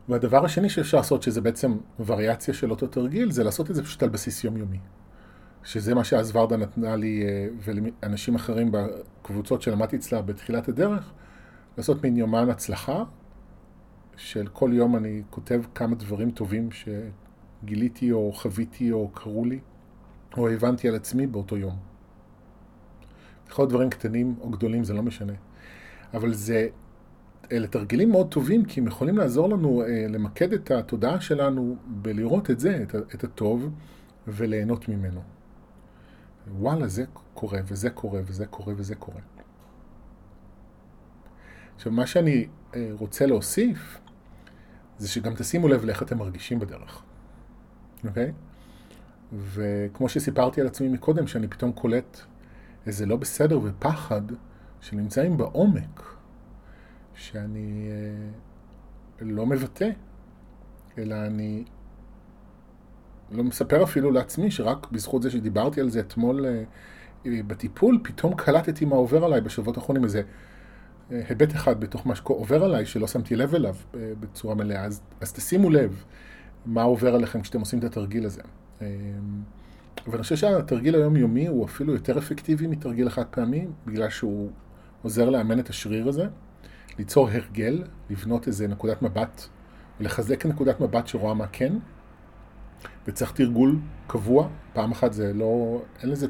והדבר 0.10 0.46
השני 0.46 0.70
שאפשר 0.70 0.98
לעשות, 0.98 1.24
שזה 1.24 1.42
בעצם 1.42 1.78
וריאציה 2.06 2.54
של 2.54 2.72
אותו 2.72 2.88
תרגיל, 2.88 3.32
זה 3.32 3.44
לעשות 3.44 3.70
את 3.72 3.76
זה 3.76 3.84
פשוט 3.84 4.04
על 4.04 4.10
בסיס 4.10 4.44
יומיומי. 4.44 4.80
שזה 5.64 5.96
מה 5.96 6.04
שאז 6.04 6.36
ורדה 6.36 6.58
נתנה 6.58 6.96
לי 6.96 7.24
אה, 7.26 7.48
ולאנשים 7.64 8.36
אחרים 8.36 8.72
בקבוצות 8.72 9.62
שלמדתי 9.62 9.96
אצלה 9.96 10.22
בתחילת 10.22 10.70
הדרך, 10.70 11.12
לעשות 11.78 12.04
מין 12.04 12.18
יומן 12.18 12.50
הצלחה, 12.50 13.04
של 14.18 14.48
כל 14.54 14.70
יום 14.74 14.96
אני 14.96 15.22
כותב 15.30 15.62
כמה 15.76 15.96
דברים 15.96 16.32
טובים 16.32 16.70
שגיליתי 16.72 18.12
או 18.12 18.32
חוויתי 18.34 18.92
או 18.92 19.10
קרו 19.14 19.46
לי, 19.46 19.60
או 20.38 20.50
הבנתי 20.50 20.88
על 20.88 20.96
עצמי 20.96 21.28
באותו 21.28 21.58
יום. 21.58 21.78
יכול 23.50 23.64
להיות 23.64 23.70
דברים 23.70 23.90
קטנים 23.90 24.36
או 24.42 24.50
גדולים, 24.50 24.84
זה 24.84 24.94
לא 24.94 25.04
משנה. 25.04 25.34
אבל 26.14 26.34
זה, 26.34 26.68
אלה 27.52 27.68
תרגילים 27.68 28.12
מאוד 28.12 28.32
טובים, 28.32 28.66
כי 28.66 28.80
הם 28.80 28.88
יכולים 28.88 29.18
לעזור 29.18 29.50
לנו 29.50 29.82
אה, 29.82 30.06
למקד 30.10 30.54
את 30.54 30.72
התודעה 30.72 31.22
שלנו 31.22 31.76
בלראות 31.88 32.52
את 32.52 32.60
זה, 32.60 32.84
את, 32.84 32.96
את 33.16 33.24
הטוב, 33.24 33.70
וליהנות 34.28 34.90
ממנו. 34.90 35.22
וואלה, 36.60 36.88
זה 36.88 37.04
קורה, 37.34 37.60
וזה 37.66 37.90
קורה, 37.90 38.22
וזה 38.26 38.46
קורה, 38.46 38.74
וזה 38.78 38.96
קורה. 38.96 39.22
עכשיו, 41.76 41.92
מה 41.92 42.08
שאני 42.08 42.48
אה, 42.76 42.90
רוצה 42.92 43.26
להוסיף, 43.26 44.00
זה 44.98 45.08
שגם 45.08 45.36
תשימו 45.36 45.68
לב 45.68 45.86
לאיך 45.86 46.04
אתם 46.04 46.18
מרגישים 46.18 46.60
בדרך, 46.60 47.02
אוקיי? 48.08 48.32
וכמו 49.34 50.10
שסיפרתי 50.10 50.62
על 50.62 50.68
עצמי 50.68 50.90
מקודם, 50.90 51.28
שאני 51.28 51.48
פתאום 51.48 51.72
קולט 51.72 52.20
איזה 52.88 53.06
לא 53.06 53.16
בסדר 53.16 53.60
ופחד 53.64 54.22
שנמצאים 54.82 55.38
בעומק, 55.38 56.17
שאני 57.18 57.90
אה, 57.92 59.26
לא 59.26 59.46
מבטא, 59.46 59.90
אלא 60.98 61.16
אני 61.16 61.64
לא 63.32 63.44
מספר 63.44 63.84
אפילו 63.84 64.12
לעצמי 64.12 64.52
שרק 64.52 64.92
בזכות 64.92 65.22
זה 65.22 65.32
שדיברתי 65.32 65.82
על 65.82 65.90
זה 65.90 66.00
אתמול 66.00 66.46
אה, 66.46 66.64
בטיפול, 67.48 68.00
פתאום 68.04 68.36
קלטתי 68.36 68.86
מה 68.86 68.96
עובר 68.96 69.26
עליי 69.26 69.42
בשבועות 69.42 69.78
האחרונים, 69.78 70.04
איזה 70.04 70.22
אה, 71.12 71.22
היבט 71.30 71.56
אחד 71.56 71.80
בתוך 71.80 72.08
מה 72.08 72.16
שעובר 72.16 72.64
עליי, 72.64 72.86
שלא 72.86 73.08
שמתי 73.08 73.36
לב 73.36 73.56
אליו 73.56 73.76
אה, 73.96 74.12
בצורה 74.20 74.56
מלאה. 74.56 74.84
אז, 74.84 75.02
אז 75.22 75.34
תשימו 75.34 75.70
לב 75.70 76.04
מה 76.66 76.84
עובר 76.84 77.16
עליכם 77.16 77.42
כשאתם 77.42 77.60
עושים 77.60 77.80
את 77.80 77.84
התרגיל 77.84 78.26
הזה. 78.26 78.42
ואני 80.08 80.24
חושב 80.24 80.36
שהתרגיל 80.36 80.96
היומיומי 80.96 81.48
הוא 81.48 81.66
אפילו 81.66 81.94
יותר 81.94 82.18
אפקטיבי 82.18 82.68
מתרגיל 82.68 83.08
אחד 83.08 83.26
פעמי, 83.26 83.68
בגלל 83.86 84.10
שהוא 84.10 84.50
עוזר 85.02 85.30
לאמן 85.30 85.60
את 85.60 85.70
השריר 85.70 86.08
הזה, 86.08 86.28
ליצור 86.98 87.30
הרגל, 87.30 87.84
לבנות 88.10 88.48
איזה 88.48 88.68
נקודת 88.68 89.02
מבט, 89.02 89.42
לחזק 90.00 90.46
נקודת 90.46 90.80
מבט 90.80 91.08
שרואה 91.08 91.34
מה 91.34 91.48
כן, 91.48 91.74
וצריך 93.08 93.32
תרגול 93.32 93.80
קבוע, 94.08 94.50
פעם 94.74 94.92
אחת 94.92 95.14
זה 95.14 95.34
לא, 95.34 95.82
אין 96.02 96.10
לזה, 96.10 96.28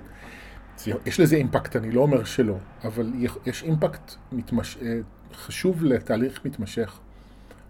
יש 1.06 1.20
לזה 1.20 1.36
אימפקט, 1.36 1.76
אני 1.76 1.92
לא 1.92 2.02
אומר 2.02 2.24
שלא, 2.24 2.58
אבל 2.84 3.14
יש 3.46 3.64
אימפקט 3.64 4.12
מתמש... 4.32 4.78
אה, 4.82 5.00
חשוב 5.34 5.84
לתהליך 5.84 6.46
מתמשך, 6.46 7.00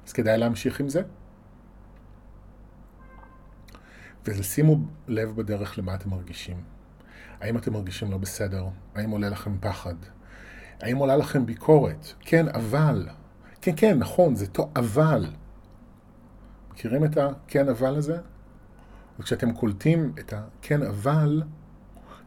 אז 0.08 0.14
כדאי 0.14 0.38
להמשיך 0.38 0.80
עם 0.80 0.90
זה. 0.90 1.02
ושימו 4.26 4.80
לב 5.08 5.36
בדרך 5.36 5.78
למה 5.78 5.96
אתם 5.96 6.10
מרגישים. 6.10 6.62
האם 7.42 7.58
אתם 7.58 7.74
מרגישים 7.74 8.12
לא 8.12 8.18
בסדר? 8.18 8.66
האם 8.96 9.10
עולה 9.10 9.30
לכם 9.30 9.58
פחד? 9.60 9.96
האם 10.82 10.98
עולה 10.98 11.18
לכם 11.18 11.46
ביקורת? 11.46 12.14
כן, 12.20 12.48
אבל. 12.48 13.08
כן, 13.62 13.72
כן, 13.76 14.00
נכון, 14.00 14.36
זה 14.36 14.48
טוב, 14.48 14.72
אבל. 14.76 15.26
מכירים 16.72 17.06
את 17.06 17.18
הכן 17.18 17.70
אבל 17.70 17.96
הזה? 17.96 18.18
וכשאתם 19.20 19.54
קולטים 19.54 20.14
את 20.20 20.34
הכן 20.34 20.84
אבל, 20.84 21.44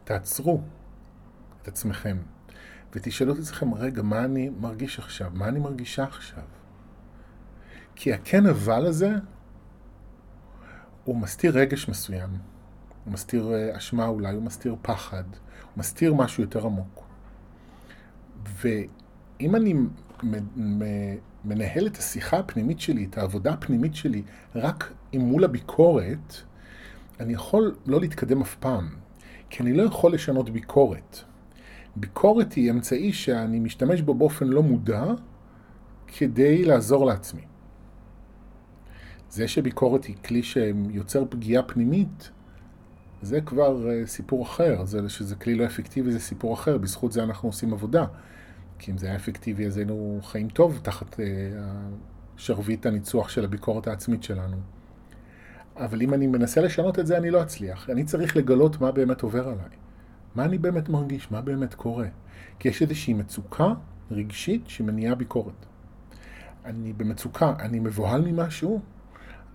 תעצרו 0.03 0.61
את 1.61 1.67
עצמכם 1.67 2.17
ותשאלו 2.93 3.33
את 3.33 3.39
עצמכם, 3.39 3.73
רגע, 3.73 4.01
מה 4.01 4.25
אני 4.25 4.49
מרגיש 4.49 4.99
עכשיו? 4.99 5.31
מה 5.33 5.47
אני 5.47 5.59
מרגישה 5.59 6.03
עכשיו? 6.03 6.43
כי 7.95 8.13
הכן 8.13 8.45
אבל 8.45 8.85
הזה, 8.85 9.15
הוא 11.03 11.17
מסתיר 11.17 11.57
רגש 11.57 11.89
מסוים. 11.89 12.29
הוא 13.05 13.13
מסתיר 13.13 13.53
אה, 13.53 13.77
אשמה 13.77 14.07
אולי, 14.07 14.33
הוא 14.33 14.43
מסתיר 14.43 14.75
פחד, 14.81 15.23
הוא 15.33 15.71
מסתיר 15.77 16.13
משהו 16.13 16.43
יותר 16.43 16.65
עמוק. 16.65 17.00
ואם 18.45 19.55
אני 19.55 19.73
מנהל 21.45 21.87
את 21.87 21.97
השיחה 21.97 22.39
הפנימית 22.39 22.79
שלי, 22.79 23.07
את 23.09 23.17
העבודה 23.17 23.53
הפנימית 23.53 23.95
שלי, 23.95 24.23
רק 24.55 24.93
עם 25.11 25.21
מול 25.21 25.43
הביקורת, 25.43 26.35
אני 27.19 27.33
יכול 27.33 27.75
לא 27.85 27.99
להתקדם 27.99 28.41
אף 28.41 28.55
פעם, 28.55 28.89
כי 29.49 29.63
אני 29.63 29.73
לא 29.73 29.83
יכול 29.83 30.13
לשנות 30.13 30.49
ביקורת. 30.49 31.17
ביקורת 31.95 32.53
היא 32.53 32.71
אמצעי 32.71 33.13
שאני 33.13 33.59
משתמש 33.59 34.01
בו 34.01 34.13
באופן 34.13 34.47
לא 34.47 34.63
מודע 34.63 35.03
כדי 36.07 36.65
לעזור 36.65 37.05
לעצמי. 37.05 37.41
זה 39.29 39.47
שביקורת 39.47 40.03
היא 40.03 40.15
כלי 40.25 40.43
שיוצר 40.43 41.25
פגיעה 41.29 41.63
פנימית, 41.63 42.31
זה 43.21 43.41
כבר 43.41 43.89
אה, 43.89 44.07
סיפור 44.07 44.43
אחר. 44.43 44.85
זה 44.85 45.09
שזה 45.09 45.35
כלי 45.35 45.55
לא 45.55 45.65
אפקטיבי 45.65 46.11
זה 46.11 46.19
סיפור 46.19 46.53
אחר, 46.53 46.77
בזכות 46.77 47.11
זה 47.11 47.23
אנחנו 47.23 47.49
עושים 47.49 47.73
עבודה. 47.73 48.05
כי 48.81 48.91
אם 48.91 48.97
זה 48.97 49.07
היה 49.07 49.15
אפקטיבי 49.15 49.65
אז 49.67 49.77
היינו 49.77 50.19
חיים 50.23 50.49
טוב 50.49 50.79
תחת 50.83 51.13
uh, 51.13 51.17
שרביט 52.37 52.85
הניצוח 52.85 53.29
של 53.29 53.43
הביקורת 53.43 53.87
העצמית 53.87 54.23
שלנו. 54.23 54.57
אבל 55.75 56.01
אם 56.01 56.13
אני 56.13 56.27
מנסה 56.27 56.61
לשנות 56.61 56.99
את 56.99 57.07
זה, 57.07 57.17
אני 57.17 57.29
לא 57.29 57.41
אצליח. 57.41 57.89
אני 57.89 58.03
צריך 58.03 58.37
לגלות 58.37 58.81
מה 58.81 58.91
באמת 58.91 59.21
עובר 59.21 59.43
עליי. 59.43 59.77
מה 60.35 60.45
אני 60.45 60.57
באמת 60.57 60.89
מרגיש, 60.89 61.31
מה 61.31 61.41
באמת 61.41 61.73
קורה. 61.73 62.07
כי 62.59 62.69
יש 62.69 62.81
איזושהי 62.81 63.13
מצוקה 63.13 63.73
רגשית 64.11 64.61
שמניעה 64.67 65.15
ביקורת. 65.15 65.65
אני 66.65 66.93
במצוקה, 66.93 67.53
אני 67.59 67.79
מבוהל 67.79 68.21
ממשהו, 68.21 68.81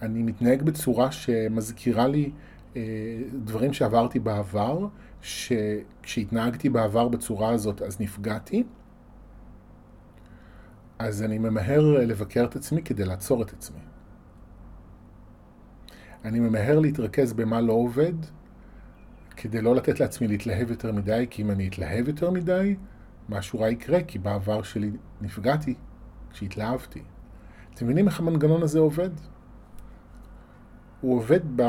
אני 0.02 0.22
מתנהג 0.22 0.62
בצורה 0.62 1.12
שמזכירה 1.12 2.08
לי 2.08 2.30
אה, 2.76 2.82
דברים 3.44 3.72
שעברתי 3.72 4.18
בעבר, 4.18 4.86
שכשהתנהגתי 5.22 6.68
בעבר 6.68 7.08
בצורה 7.08 7.50
הזאת 7.50 7.82
אז 7.82 8.00
נפגעתי, 8.00 8.64
אז 10.98 11.22
אני 11.22 11.38
ממהר 11.38 11.80
לבקר 11.80 12.44
את 12.44 12.56
עצמי 12.56 12.82
כדי 12.82 13.04
לעצור 13.04 13.42
את 13.42 13.52
עצמי. 13.52 13.80
אני 16.24 16.40
ממהר 16.40 16.78
להתרכז 16.78 17.32
במה 17.32 17.60
לא 17.60 17.72
עובד, 17.72 18.14
כדי 19.36 19.62
לא 19.62 19.74
לתת 19.74 20.00
לעצמי 20.00 20.28
להתלהב 20.28 20.70
יותר 20.70 20.92
מדי, 20.92 21.26
כי 21.30 21.42
אם 21.42 21.50
אני 21.50 21.68
אתלהב 21.68 22.08
יותר 22.08 22.30
מדי, 22.30 22.76
משהו 23.28 23.60
רע 23.60 23.70
יקרה, 23.70 24.02
כי 24.02 24.18
בעבר 24.18 24.62
שלי 24.62 24.90
נפגעתי 25.20 25.74
כשהתלהבתי. 26.30 27.02
אתם 27.74 27.84
מבינים 27.84 28.06
איך 28.06 28.20
המנגנון 28.20 28.62
הזה 28.62 28.78
עובד? 28.78 29.10
הוא 31.00 31.16
עובד 31.16 31.40
ב... 31.56 31.62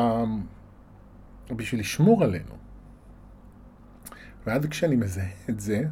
בשביל 1.55 1.81
לשמור 1.81 2.23
עלינו. 2.23 2.53
ואז 4.45 4.65
כשאני 4.65 4.95
מזהה 4.95 5.29
את 5.49 5.59
זה, 5.59 5.83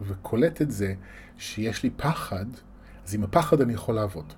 וקולט 0.00 0.62
את 0.62 0.70
זה, 0.70 0.94
שיש 1.38 1.82
לי 1.82 1.90
פחד, 1.90 2.46
אז 3.04 3.14
עם 3.14 3.24
הפחד 3.24 3.60
אני 3.60 3.72
יכול 3.72 3.94
לעבוד. 3.94 4.32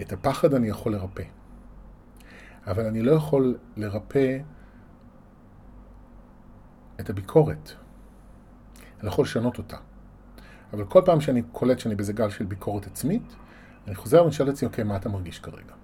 את 0.00 0.12
הפחד 0.12 0.54
אני 0.54 0.68
יכול 0.68 0.92
לרפא. 0.92 1.24
אבל 2.66 2.86
אני 2.86 3.02
לא 3.02 3.12
יכול 3.12 3.58
לרפא 3.76 4.38
את 7.00 7.10
הביקורת. 7.10 7.70
אני 9.00 9.08
יכול 9.08 9.24
לשנות 9.24 9.58
אותה. 9.58 9.76
אבל 10.72 10.84
כל 10.84 11.02
פעם 11.04 11.20
שאני 11.20 11.42
קולט 11.52 11.78
שאני 11.78 11.94
באיזה 11.94 12.12
גל 12.12 12.30
של 12.30 12.44
ביקורת 12.44 12.86
עצמית, 12.86 13.34
אני 13.86 13.94
חוזר 13.94 14.22
ואני 14.22 14.32
שואל 14.32 14.48
את 14.48 14.54
עצמי, 14.54 14.68
אוקיי, 14.68 14.84
מה 14.84 14.96
אתה 14.96 15.08
מרגיש 15.08 15.38
כרגע? 15.38 15.74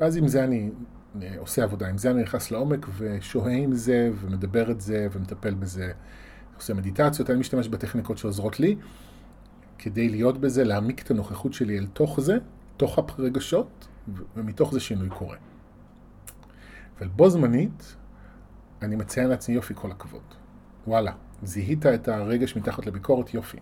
ואז 0.00 0.16
עם 0.16 0.28
זה 0.28 0.44
אני 0.44 0.70
אה, 1.22 1.34
עושה 1.38 1.62
עבודה, 1.64 1.88
עם 1.88 1.98
זה 1.98 2.10
אני 2.10 2.22
נכנס 2.22 2.50
לעומק 2.50 2.86
ושוהה 2.96 3.52
עם 3.52 3.74
זה 3.74 4.10
ומדבר 4.20 4.70
את 4.70 4.80
זה 4.80 5.08
ומטפל 5.12 5.54
בזה. 5.54 5.92
עושה 6.60 6.74
מדיטציות, 6.74 7.30
אני 7.30 7.38
משתמש 7.38 7.68
בטכניקות 7.68 8.18
שעוזרות 8.18 8.60
לי 8.60 8.76
כדי 9.78 10.08
להיות 10.08 10.40
בזה, 10.40 10.64
להעמיק 10.64 11.02
את 11.02 11.10
הנוכחות 11.10 11.52
שלי 11.52 11.78
אל 11.78 11.86
תוך 11.86 12.20
זה, 12.20 12.38
תוך 12.76 12.98
הרגשות, 12.98 13.88
ומתוך 14.36 14.72
זה 14.72 14.80
שינוי 14.80 15.08
קורה. 15.08 15.36
אבל 16.98 17.08
בו 17.08 17.30
זמנית, 17.30 17.96
אני 18.82 18.96
מציין 18.96 19.28
לעצמי 19.28 19.54
יופי 19.54 19.74
כל 19.76 19.90
הכבוד. 19.90 20.22
וואלה, 20.86 21.12
זיהית 21.42 21.86
את 21.86 22.08
הרגש 22.08 22.56
מתחת 22.56 22.86
לביקורת, 22.86 23.34
יופי. 23.34 23.58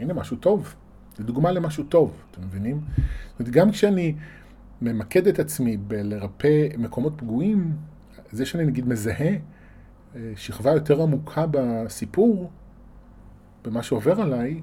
הנה 0.00 0.14
משהו 0.14 0.36
טוב. 0.36 0.74
זו 1.18 1.24
דוגמה 1.24 1.52
למשהו 1.52 1.84
טוב, 1.84 2.22
אתם 2.30 2.42
מבינים? 2.42 2.80
זאת 2.86 3.40
אומרת, 3.40 3.52
גם 3.52 3.70
כשאני 3.70 4.14
ממקד 4.82 5.26
את 5.26 5.38
עצמי 5.38 5.76
בלרפא 5.76 6.68
מקומות 6.78 7.12
פגועים, 7.16 7.76
זה 8.32 8.46
שאני 8.46 8.64
נגיד 8.64 8.88
מזהה 8.88 9.36
שכבה 10.36 10.70
יותר 10.70 11.02
עמוקה 11.02 11.44
בסיפור, 11.50 12.50
במה 13.64 13.82
שעובר 13.82 14.20
עליי, 14.20 14.62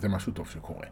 זה 0.00 0.08
משהו 0.08 0.32
טוב 0.32 0.48
שקורה. 0.48 0.86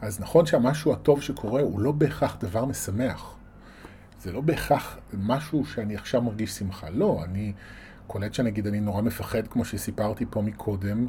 אז 0.00 0.20
נכון 0.20 0.46
שהמשהו 0.46 0.92
הטוב 0.92 1.22
שקורה 1.22 1.62
הוא 1.62 1.80
לא 1.80 1.92
בהכרח 1.92 2.36
דבר 2.40 2.64
משמח. 2.64 3.36
זה 4.20 4.32
לא 4.32 4.40
בהכרח 4.40 4.98
משהו 5.18 5.64
שאני 5.64 5.94
עכשיו 5.94 6.22
מרגיש 6.22 6.50
שמחה. 6.50 6.90
לא, 6.90 7.20
אני 7.24 7.52
קולט 8.06 8.34
שנגיד 8.34 8.66
אני 8.66 8.80
נורא 8.80 9.02
מפחד, 9.02 9.48
כמו 9.48 9.64
שסיפרתי 9.64 10.24
פה 10.30 10.42
מקודם. 10.42 11.06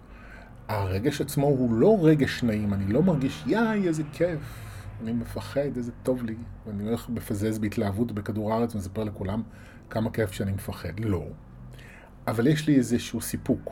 הרגש 0.68 1.22
עצמו 1.22 1.48
הוא 1.48 1.74
לא 1.74 1.98
רגש 2.02 2.44
נעים, 2.44 2.74
אני 2.74 2.94
לא 2.94 3.04
מרגיש, 3.04 3.44
יאי, 3.48 3.88
איזה 3.88 4.04
כיף. 4.14 4.40
אני 5.04 5.14
מפחד, 5.14 5.78
איזה 5.78 5.92
טוב 6.04 6.24
לי. 6.24 6.36
ואני 6.68 6.84
הולך 6.84 7.10
לפזז 7.16 7.60
בהתלהבות 7.60 8.12
בכדור 8.12 8.54
הארץ 8.54 8.76
ומספר 8.76 9.04
לכולם 9.04 9.42
כמה 9.90 10.12
כיף 10.12 10.32
שאני 10.32 10.52
מפחד. 10.52 11.00
לא. 11.00 11.26
אבל 12.28 12.48
יש 12.48 12.68
לי 12.68 12.76
איזשהו 12.76 13.22
סיפוק. 13.22 13.72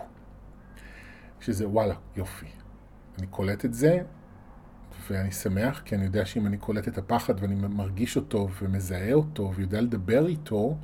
שזה 1.39 1.67
וואלה, 1.67 1.95
יופי. 2.15 2.45
אני 3.17 3.27
קולט 3.27 3.65
את 3.65 3.73
זה, 3.73 3.99
ואני 5.09 5.31
שמח, 5.31 5.81
כי 5.85 5.95
אני 5.95 6.05
יודע 6.05 6.25
שאם 6.25 6.47
אני 6.47 6.57
קולט 6.57 6.87
את 6.87 6.97
הפחד 6.97 7.33
ואני 7.39 7.55
מרגיש 7.55 8.15
אותו 8.15 8.49
ומזהה 8.61 9.13
אותו 9.13 9.53
ויודע 9.55 9.81
לדבר 9.81 10.27
איתו, 10.27 10.77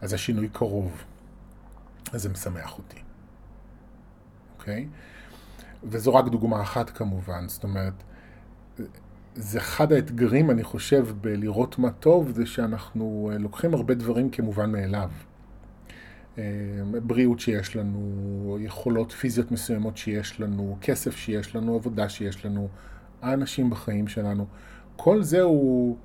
אז 0.00 0.12
השינוי 0.12 0.48
קרוב. 0.48 1.04
אז 2.12 2.22
זה 2.22 2.28
משמח 2.28 2.78
אותי. 2.78 3.02
אוקיי? 4.58 4.88
וזו 5.84 6.14
רק 6.14 6.28
דוגמה 6.28 6.62
אחת 6.62 6.90
כמובן, 6.90 7.48
זאת 7.48 7.64
אומרת, 7.64 7.94
זה 9.34 9.58
אחד 9.58 9.92
האתגרים, 9.92 10.50
אני 10.50 10.62
חושב, 10.62 11.06
בלראות 11.20 11.78
מה 11.78 11.90
טוב, 11.90 12.30
זה 12.30 12.46
שאנחנו 12.46 13.30
לוקחים 13.38 13.74
הרבה 13.74 13.94
דברים 13.94 14.30
כמובן 14.30 14.72
מאליו. 14.72 15.10
אה, 16.38 16.44
בריאות 17.02 17.40
שיש 17.40 17.76
לנו, 17.76 18.58
יכולות 18.60 19.12
פיזיות 19.12 19.52
מסוימות 19.52 19.96
שיש 19.96 20.40
לנו, 20.40 20.76
כסף 20.80 21.16
שיש 21.16 21.56
לנו, 21.56 21.74
עבודה 21.74 22.08
שיש 22.08 22.46
לנו, 22.46 22.68
האנשים 23.22 23.70
בחיים 23.70 24.08
שלנו. 24.08 24.46
כל 24.96 25.22
זה 25.22 25.40
הוא 25.40 25.96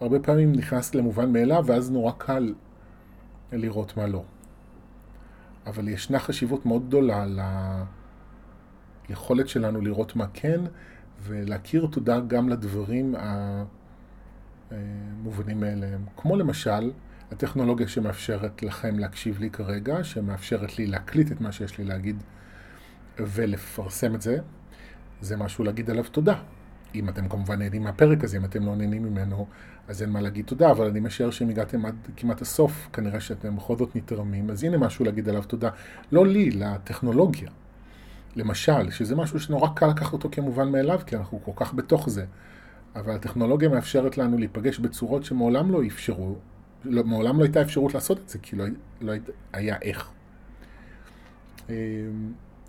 הרבה 0.00 0.20
פעמים 0.20 0.52
נכנס 0.52 0.94
למובן 0.94 1.32
מאליו, 1.32 1.64
ואז 1.66 1.90
נורא 1.90 2.12
קל 2.18 2.54
לראות 3.52 3.96
מה 3.96 4.06
לא. 4.06 4.24
אבל 5.66 5.88
ישנה 5.88 6.18
חשיבות 6.18 6.66
מאוד 6.66 6.86
גדולה 6.86 7.26
ליכולת 9.08 9.48
שלנו 9.48 9.80
לראות 9.80 10.16
מה 10.16 10.26
כן, 10.32 10.60
ולהכיר 11.24 11.88
תודה 11.90 12.20
גם 12.20 12.48
לדברים 12.48 13.14
המובנים 14.70 15.60
מאליהם. 15.60 16.04
כמו 16.16 16.36
למשל, 16.36 16.90
הטכנולוגיה 17.32 17.88
שמאפשרת 17.88 18.62
לכם 18.62 18.98
להקשיב 18.98 19.38
לי 19.40 19.50
כרגע, 19.50 20.04
שמאפשרת 20.04 20.78
לי 20.78 20.86
להקליט 20.86 21.32
את 21.32 21.40
מה 21.40 21.52
שיש 21.52 21.78
לי 21.78 21.84
להגיד 21.84 22.22
ולפרסם 23.18 24.14
את 24.14 24.22
זה, 24.22 24.38
זה 25.20 25.36
משהו 25.36 25.64
להגיד 25.64 25.90
עליו 25.90 26.04
תודה. 26.04 26.34
אם 26.94 27.08
אתם 27.08 27.28
כמובן 27.28 27.58
נהנים 27.58 27.82
מהפרק 27.82 28.24
הזה, 28.24 28.36
אם 28.36 28.44
אתם 28.44 28.66
לא 28.66 28.76
נהנים 28.76 29.02
ממנו, 29.02 29.46
אז 29.88 30.02
אין 30.02 30.10
מה 30.10 30.20
להגיד 30.20 30.46
תודה, 30.46 30.70
אבל 30.70 30.86
אני 30.86 31.00
משער 31.00 31.30
שאם 31.30 31.48
הגעתם 31.48 31.86
עד 31.86 31.94
כמעט 32.16 32.42
הסוף, 32.42 32.88
כנראה 32.92 33.20
שאתם 33.20 33.56
בכל 33.56 33.76
זאת 33.76 33.96
נתרמים, 33.96 34.50
אז 34.50 34.64
הנה 34.64 34.78
משהו 34.78 35.04
להגיד 35.04 35.28
עליו 35.28 35.42
תודה. 35.42 35.70
לא 36.12 36.26
לי, 36.26 36.50
לטכנולוגיה. 36.50 37.50
למשל, 38.36 38.90
שזה 38.90 39.16
משהו 39.16 39.40
שנורא 39.40 39.68
קל 39.74 39.86
לקחת 39.86 40.12
אותו 40.12 40.28
כמובן 40.32 40.68
מאליו, 40.68 41.00
כי 41.06 41.16
אנחנו 41.16 41.40
כל 41.44 41.52
כך 41.56 41.74
בתוך 41.74 42.08
זה. 42.08 42.24
אבל 42.96 43.14
הטכנולוגיה 43.14 43.68
מאפשרת 43.68 44.18
לנו 44.18 44.38
להיפגש 44.38 44.78
בצורות 44.78 45.24
שמעולם 45.24 45.70
לא 45.70 45.86
אפשרו, 45.86 46.36
לא, 46.84 47.04
מעולם 47.04 47.38
לא 47.38 47.44
הייתה 47.44 47.62
אפשרות 47.62 47.94
לעשות 47.94 48.18
את 48.18 48.28
זה, 48.28 48.38
כי 48.38 48.56
לא, 48.56 48.64
לא 49.00 49.12
היה 49.52 49.76
איך. 49.82 50.10
אמ, 51.68 51.74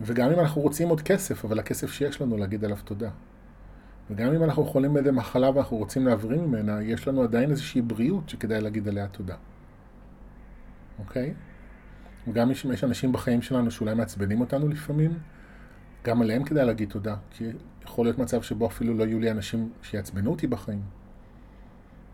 וגם 0.01 0.32
אם 0.32 0.39
אנחנו 0.39 0.62
רוצים 0.62 0.89
עוד 0.89 1.01
כסף, 1.01 1.45
אבל 1.45 1.60
הכסף 1.60 1.91
שיש 1.91 2.21
לנו 2.21 2.38
להגיד 2.38 2.65
עליו 2.65 2.78
תודה. 2.86 3.10
וגם 4.10 4.34
אם 4.34 4.43
אנחנו 4.43 4.65
חולים 4.65 4.93
באיזה 4.93 5.12
מחלה 5.12 5.49
ואנחנו 5.49 5.78
רוצים 5.78 6.08
להבריא 6.08 6.41
ממנה, 6.41 6.84
יש 6.84 7.08
לנו 7.08 7.23
עדיין 7.23 7.51
איזושהי 7.51 7.82
בריאות 7.82 8.30
שכדאי 8.30 8.62
להגיד 8.62 8.88
עליה 8.88 9.08
תודה. 9.08 9.36
אוקיי? 10.99 11.34
וגם 12.28 12.47
אם 12.47 12.71
יש 12.73 12.84
אנשים 12.84 13.12
בחיים 13.12 13.41
שלנו 13.41 13.71
שאולי 13.71 13.95
מעצבנים 13.95 14.41
אותנו 14.41 14.67
לפעמים, 14.67 15.17
גם 16.06 16.22
עליהם 16.22 16.44
כדאי 16.44 16.65
להגיד 16.65 16.89
תודה, 16.89 17.15
כי 17.32 17.46
יכול 17.84 18.06
להיות 18.06 18.18
מצב 18.18 18.41
שבו 18.41 18.68
אפילו 18.68 18.94
לא 18.94 19.04
יהיו 19.04 19.20
לי 19.20 19.32
אנשים 19.32 19.70
שיעצבנו 19.82 20.32
אותי 20.32 20.48
בחיים. 20.48 20.82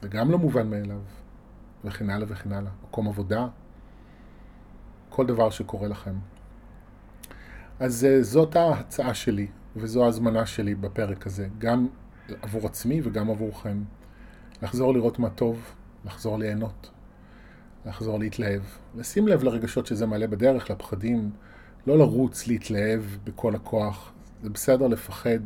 זה 0.02 0.08
גם 0.08 0.32
לא 0.32 0.38
מובן 0.38 0.70
מאליו, 0.70 1.00
וכן 1.86 2.10
הלאה 2.10 2.28
וכן 2.30 2.52
הלאה. 2.52 2.72
מקום 2.84 3.08
עבודה, 3.08 3.48
כל 5.10 5.26
דבר 5.26 5.50
שקורה 5.50 5.88
לכם. 5.88 6.16
אז 7.80 8.06
אה, 8.06 8.24
זאת 8.24 8.56
ההצעה 8.56 9.14
שלי, 9.14 9.48
וזו 9.76 10.06
ההזמנה 10.06 10.46
שלי 10.46 10.76
בפרק 10.76 11.28
הזה, 11.28 11.48
גם 11.58 11.88
עבור 12.42 12.66
עצמי 12.66 13.02
וגם 13.04 13.30
עבורכם. 13.30 13.84
לחזור 14.62 14.94
לראות 14.94 15.20
מה 15.20 15.30
טוב, 15.30 15.76
לחזור 16.06 16.40
ליהנות, 16.40 16.90
לחזור 17.86 18.20
להתלהב, 18.20 18.62
לשים 18.96 19.28
לב 19.28 19.44
לרגשות 19.44 19.86
שזה 19.86 20.06
מעלה 20.06 20.28
בדרך, 20.28 20.70
לפחדים, 20.70 21.32
לא 21.88 21.98
לרוץ, 21.98 22.48
להתלהב 22.48 23.04
בכל 23.24 23.56
הכוח. 23.56 24.12
זה 24.44 24.50
בסדר 24.50 24.88
לפחד, 24.88 25.40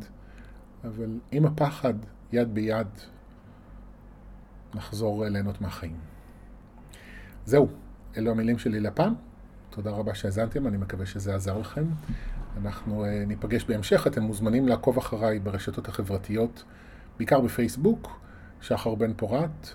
אבל 0.83 1.19
עם 1.31 1.45
הפחד, 1.45 1.93
יד 2.31 2.53
ביד, 2.53 2.87
נחזור 4.75 5.25
ליהנות 5.25 5.61
מהחיים. 5.61 5.95
זהו, 7.45 7.67
אלו 8.17 8.31
המילים 8.31 8.57
שלי 8.57 8.79
לפעם. 8.79 9.13
תודה 9.69 9.91
רבה 9.91 10.15
שהאזנתם, 10.15 10.67
אני 10.67 10.77
מקווה 10.77 11.05
שזה 11.05 11.35
עזר 11.35 11.57
לכם. 11.57 11.85
אנחנו 12.61 13.05
uh, 13.05 13.07
ניפגש 13.27 13.65
בהמשך, 13.65 14.07
אתם 14.07 14.23
מוזמנים 14.23 14.67
לעקוב 14.67 14.97
אחריי 14.97 15.39
ברשתות 15.39 15.87
החברתיות, 15.87 16.63
בעיקר 17.17 17.39
בפייסבוק, 17.39 18.19
שחר 18.61 18.95
בן 18.95 19.13
פורת, 19.13 19.67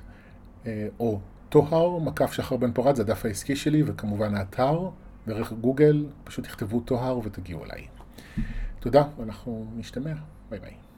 uh, 0.64 0.66
או 1.00 1.20
טוהר, 1.48 1.98
מקף 1.98 2.32
שחר 2.32 2.56
בן 2.56 2.72
פורת, 2.72 2.96
זה 2.96 3.02
הדף 3.02 3.24
העסקי 3.24 3.56
שלי, 3.56 3.82
וכמובן 3.86 4.34
האתר, 4.34 4.90
דרך 5.26 5.52
גוגל, 5.52 6.06
פשוט 6.24 6.44
תכתבו 6.44 6.80
טוהר 6.80 7.18
ותגיעו 7.18 7.64
אליי. 7.64 7.86
תודה, 8.80 9.04
ואנחנו 9.18 9.72
נשתמע. 9.76 10.12
ביי 10.50 10.60
ביי. 10.60 10.89